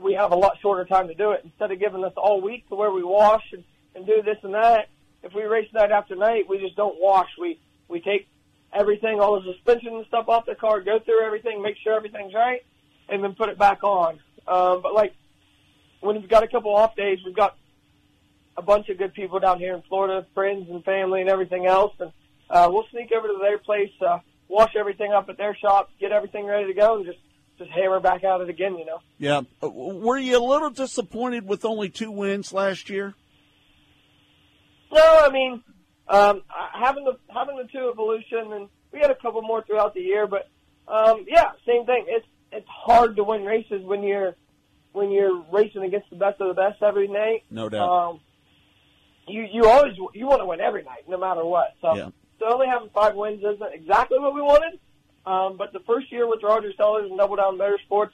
[0.00, 1.40] we have a lot shorter time to do it.
[1.44, 4.54] Instead of giving us all week to where we wash and, and do this and
[4.54, 4.88] that,
[5.22, 7.28] if we race night after night, we just don't wash.
[7.40, 7.58] We
[7.88, 8.28] we take
[8.72, 12.34] everything, all the suspension and stuff off the car, go through everything, make sure everything's
[12.34, 12.64] right,
[13.08, 14.20] and then put it back on.
[14.46, 15.14] Um, but like
[16.00, 17.56] when we've got a couple off days, we've got
[18.56, 21.94] a bunch of good people down here in Florida, friends and family and everything else,
[22.00, 22.12] and
[22.50, 23.92] uh, we'll sneak over to their place.
[24.04, 24.18] Uh,
[24.48, 27.18] wash everything up at their shop, get everything ready to go, and just
[27.58, 28.76] just hammer back at it again.
[28.76, 28.98] You know.
[29.18, 29.42] Yeah.
[29.62, 33.14] Uh, were you a little disappointed with only two wins last year?
[34.90, 35.62] No, I mean
[36.08, 36.42] um,
[36.72, 40.26] having the having the two evolution, and we had a couple more throughout the year,
[40.26, 40.48] but
[40.88, 42.06] um, yeah, same thing.
[42.08, 44.34] It's it's hard to win races when you're
[44.92, 47.44] when you're racing against the best of the best every night.
[47.50, 47.88] No doubt.
[47.88, 48.20] Um,
[49.26, 51.74] you you always you want to win every night, no matter what.
[51.80, 52.08] So yeah.
[52.38, 54.80] So only having five wins isn't exactly what we wanted.
[55.24, 58.10] Um, but the first year with Roger Sellers and Double Down Motorsports,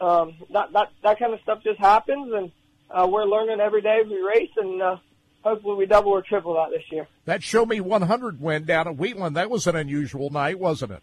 [0.00, 2.50] um, that, that, that kind of stuff just happens, and
[2.90, 4.96] uh, we're learning every day we race, and uh,
[5.42, 7.06] hopefully we double or triple that this year.
[7.24, 11.02] That Show Me 100 win down at Wheatland, that was an unusual night, wasn't it?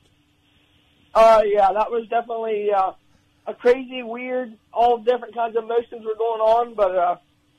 [1.14, 2.92] Uh, yeah, that was definitely uh,
[3.48, 7.16] a crazy, weird, all different kinds of emotions were going on, but uh,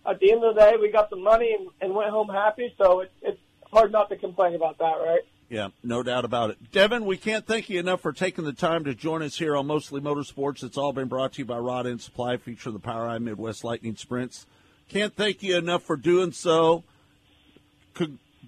[0.08, 2.74] at the end of the day, we got the money and, and went home happy,
[2.76, 3.40] so it, it's
[3.72, 5.22] hard not to complain about that, right?
[5.48, 6.72] Yeah, no doubt about it.
[6.72, 9.66] Devin, we can't thank you enough for taking the time to join us here on
[9.66, 10.64] Mostly Motorsports.
[10.64, 13.94] It's all been brought to you by Rod End Supply, featuring the POWRi Midwest Lightning
[13.94, 14.44] Sprints.
[14.88, 16.84] Can't thank you enough for doing so.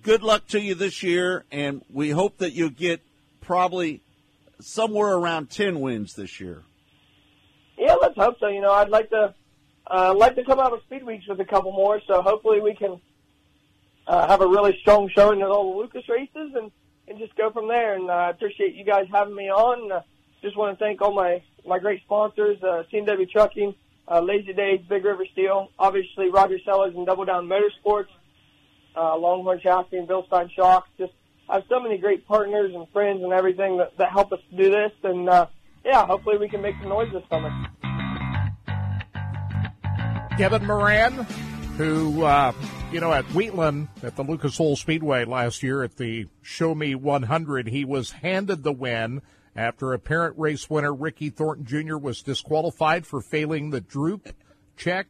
[0.02, 3.02] Good luck to you this year, and we hope that you get
[3.40, 4.02] probably
[4.60, 6.62] somewhere around 10 wins this year.
[7.76, 8.46] Yeah, let's hope so.
[8.48, 9.34] You know, I'd like to
[9.90, 12.74] uh, like to come out of Speed Weeks with a couple more, so hopefully we
[12.74, 13.00] can
[14.06, 16.70] uh, have a really strong showing at all the Lucas races and,
[17.08, 17.94] and just go from there.
[17.94, 19.90] And uh, I appreciate you guys having me on.
[19.90, 20.02] Uh,
[20.42, 23.74] just want to thank all my, my great sponsors, uh, CMW Trucking,
[24.10, 28.08] uh, Lazy Days, Big River Steel, obviously Roger Sellers and Double Down Motorsports,
[28.96, 30.88] uh, Longhorn Chassis and Bilstein Shocks.
[30.98, 31.12] Just
[31.48, 34.92] have so many great partners and friends and everything that, that help us do this.
[35.02, 35.46] And uh,
[35.84, 37.50] yeah, hopefully we can make some noise this summer.
[40.36, 41.26] Kevin Moran,
[41.76, 42.52] who uh,
[42.92, 46.94] you know, at Wheatland at the Lucas Oil Speedway last year at the Show Me
[46.94, 49.20] 100, he was handed the win
[49.58, 51.96] after apparent race winner Ricky Thornton Jr.
[51.96, 54.28] was disqualified for failing the droop
[54.76, 55.08] check.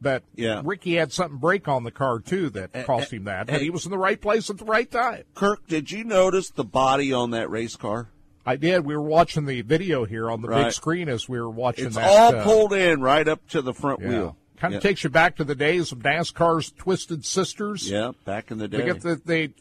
[0.00, 0.60] But yeah.
[0.64, 3.46] Ricky had something break on the car too that cost him that.
[3.46, 5.22] But he was in the right place at the right time.
[5.34, 8.10] Kirk, did you notice the body on that race car?
[8.44, 8.84] I did.
[8.84, 10.64] We were watching the video here on the right.
[10.64, 12.06] big screen as we were watching it's that.
[12.06, 14.08] all uh, pulled in right up to the front yeah.
[14.08, 14.36] wheel.
[14.58, 14.88] Kind of yeah.
[14.88, 17.90] takes you back to the days of NASCAR's Twisted Sisters.
[17.90, 18.82] Yeah, back in the day.
[18.82, 19.54] They the, they,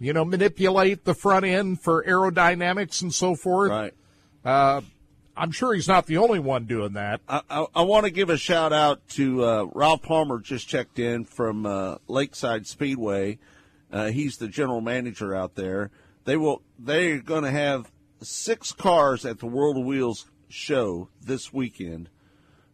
[0.00, 3.70] you know, manipulate the front end for aerodynamics and so forth.
[3.70, 3.94] Right.
[4.44, 4.80] Uh,
[5.36, 7.20] I'm sure he's not the only one doing that.
[7.28, 10.40] I, I, I want to give a shout out to uh, Ralph Palmer.
[10.40, 13.38] Just checked in from uh, Lakeside Speedway.
[13.92, 15.90] Uh, he's the general manager out there.
[16.24, 16.62] They will.
[16.78, 17.90] They're going to have
[18.20, 22.08] six cars at the World of Wheels show this weekend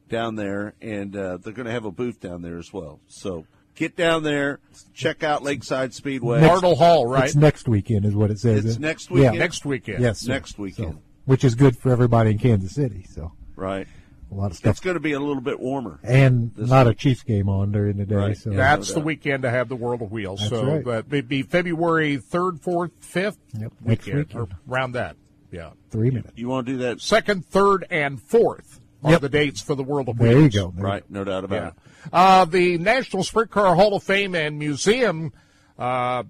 [0.08, 3.00] down there, and uh, they're going to have a booth down there as well.
[3.08, 4.60] So get down there,
[4.92, 6.40] check out Lakeside Speedway.
[6.40, 7.24] Next, Arnold Hall, right?
[7.24, 8.64] It's next weekend, is what it says.
[8.64, 9.34] It's next weekend.
[9.34, 9.40] Yeah.
[9.40, 10.02] Next weekend.
[10.02, 10.32] Yes, sir.
[10.32, 10.94] next weekend.
[10.94, 13.06] So, which is good for everybody in Kansas City.
[13.08, 13.86] So right.
[14.30, 14.72] a lot of stuff.
[14.72, 15.98] It's going to be a little bit warmer.
[16.02, 16.98] and this not a week.
[16.98, 18.14] Chiefs game on during the day.
[18.14, 18.36] Right.
[18.36, 20.40] So That's no the weekend to have the World of Wheels.
[20.40, 20.84] That's so right.
[20.84, 24.40] that would be February 3rd, 4th, 5th Yep, next weekend, weekend.
[24.40, 25.16] or around that.
[25.50, 25.70] Yeah.
[25.90, 26.32] three minutes.
[26.34, 27.00] You want to do that?
[27.00, 29.20] Second, third, and fourth are Yep.
[29.20, 30.34] the dates for the World of Wheels.
[30.34, 30.72] There you go.
[30.74, 31.68] There Right, no doubt about Yeah.
[31.68, 31.74] it.
[32.12, 35.32] Uh, the National Sprint Car Hall of Fame and Museum
[35.78, 36.22] uh,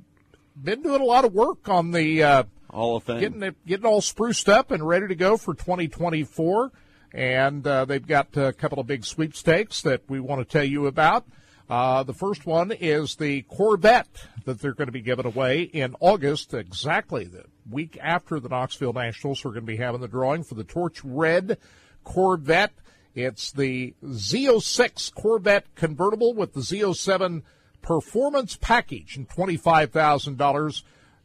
[0.61, 3.21] been doing a lot of work on the uh, Hall of Fame.
[3.21, 6.73] getting it getting all spruced up and ready to go for 2024.
[7.13, 10.87] And uh, they've got a couple of big sweepstakes that we want to tell you
[10.87, 11.25] about.
[11.71, 15.95] Uh, the first one is the Corvette that they're going to be giving away in
[16.01, 19.45] August, exactly the week after the Knoxville Nationals.
[19.45, 21.57] We're going to be having the drawing for the Torch Red
[22.05, 22.73] Corvette.
[23.15, 27.43] It's the Z06 Corvette convertible with the Z07
[27.83, 30.83] performance package and $25,000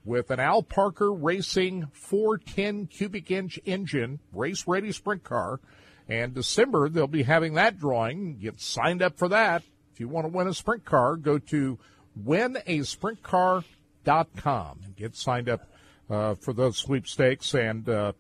[0.05, 5.61] with an Al Parker Racing 410 cubic inch engine, race ready sprint car.
[6.09, 8.39] And December, they'll be having that drawing.
[8.39, 9.63] Get signed up for that.
[9.93, 11.79] If you want to win a sprint car, go to
[12.23, 15.67] winasprintcar.com and get signed up
[16.11, 17.55] uh, for those sweepstakes.
[17.55, 18.13] And uh,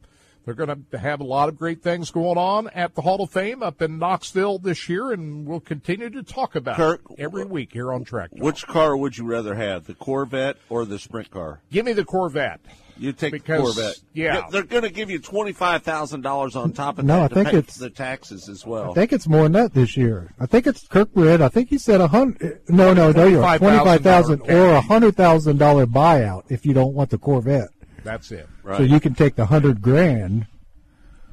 [0.44, 3.30] they're going to have a lot of great things going on at the Hall of
[3.30, 7.44] Fame up in Knoxville this year, and we'll continue to talk about Kirk, it every
[7.44, 8.40] week here on Track Talk.
[8.42, 11.60] Which car would you rather have, the Corvette or the sprint car?
[11.70, 12.60] Give me the Corvette.
[12.96, 13.96] You take Because, the Corvette.
[14.12, 14.42] yeah.
[14.52, 17.32] they're going to give you twenty five thousand dollars on top of No, that.
[17.32, 18.92] I think it's- the taxes as well.
[18.92, 20.30] I think it's more than that this year.
[20.38, 21.40] I think it's Kirkwood.
[21.40, 22.60] I think he said a hundred.
[22.68, 27.10] No, no, no, you're $25,000 or a hundred thousand dollar buyout if you don't want
[27.10, 27.68] the Corvette.
[28.04, 28.48] That's it.
[28.62, 28.76] right.
[28.76, 30.46] So you can take the hundred grand.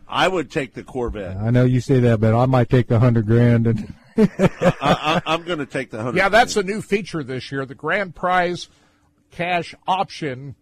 [0.07, 1.37] I would take the Corvette.
[1.37, 5.21] I know you say that, but I might take the hundred grand and I, I,
[5.25, 6.17] I'm going to take the hundred.
[6.17, 7.65] Yeah, that's a new feature this year.
[7.65, 8.67] The grand prize
[9.31, 10.55] cash option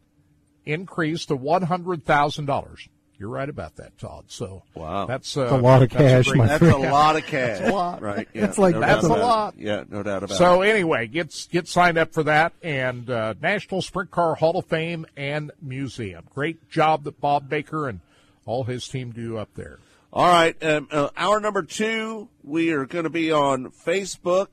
[0.65, 2.87] increased to one hundred thousand dollars.
[3.19, 4.25] You're right about that, Todd.
[4.29, 5.05] So Wow.
[5.05, 6.85] that's uh, a lot of that's a cash, great- my That's friend.
[6.85, 7.59] a lot of cash.
[7.59, 8.01] a lot.
[8.01, 8.29] Right.
[8.33, 9.21] Yeah, It's like- no that's a about it.
[9.23, 9.53] lot.
[9.57, 10.37] Yeah, no doubt about So it.
[10.57, 14.65] So anyway, get get signed up for that and uh, National Sprint Car Hall of
[14.67, 16.23] Fame and Museum.
[16.33, 17.99] Great job that Bob Baker and
[18.45, 19.79] all his team do up there.
[20.13, 20.55] All right.
[20.63, 24.47] Um, uh, hour number two, we are going to be on Facebook,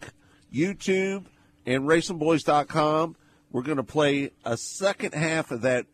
[0.53, 1.25] YouTube,
[1.65, 3.17] and racingboys.com.
[3.53, 5.87] We're going to play a second half of that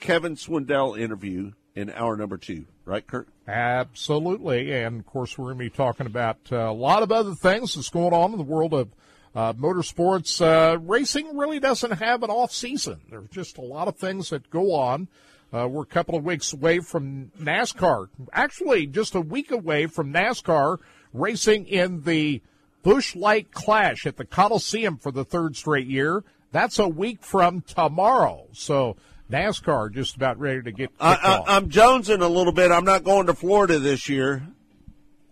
[0.00, 2.66] Kevin Swindell interview in hour number two.
[2.84, 3.28] Right, Kirk?
[3.48, 4.72] Absolutely.
[4.72, 7.74] And of course, we're going to be talking about uh, a lot of other things
[7.74, 8.88] that's going on in the world of
[9.34, 10.40] uh, motorsports.
[10.40, 13.00] Uh, racing really doesn't have an off season.
[13.10, 15.08] There's just a lot of things that go on.
[15.52, 18.08] Uh, we're a couple of weeks away from NASCAR.
[18.32, 20.78] Actually, just a week away from NASCAR
[21.12, 22.42] racing in the
[22.82, 26.24] Busch Light Clash at the Coliseum for the third straight year.
[26.52, 28.46] That's a week from tomorrow.
[28.52, 28.96] So
[29.30, 32.70] NASCAR just about ready to get I, I, I'm jonesing a little bit.
[32.70, 34.46] I'm not going to Florida this year.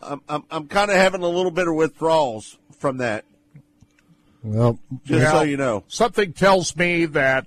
[0.00, 3.24] I'm, I'm, I'm kind of having a little bit of withdrawals from that,
[4.42, 5.84] well, just so you know.
[5.86, 7.46] Something tells me that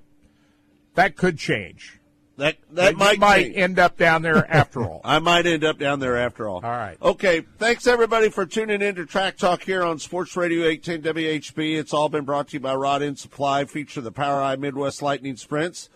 [0.93, 1.99] that could change.
[2.37, 3.57] That that you might, might change.
[3.57, 5.01] end up down there after all.
[5.05, 6.55] I might end up down there after all.
[6.55, 6.97] All right.
[7.01, 7.41] Okay.
[7.57, 11.77] Thanks everybody for tuning in to Track Talk here on Sports Radio 810 WHB.
[11.77, 15.37] It's all been brought to you by Rod End Supply, feature the POWRi Midwest Lightning
[15.37, 15.89] Sprints.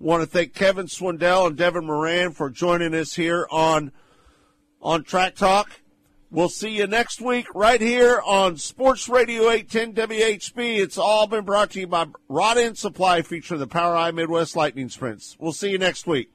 [0.00, 3.92] Want to thank Kevin Swindell and Devin Moran for joining us here on
[4.82, 5.80] on Track Talk.
[6.30, 10.78] We'll see you next week right here on Sports Radio 810 WHB.
[10.78, 14.88] It's all been brought to you by Rod End Supply, featuring the POWRi Midwest Lightning
[14.88, 15.36] Sprints.
[15.38, 16.33] We'll see you next week.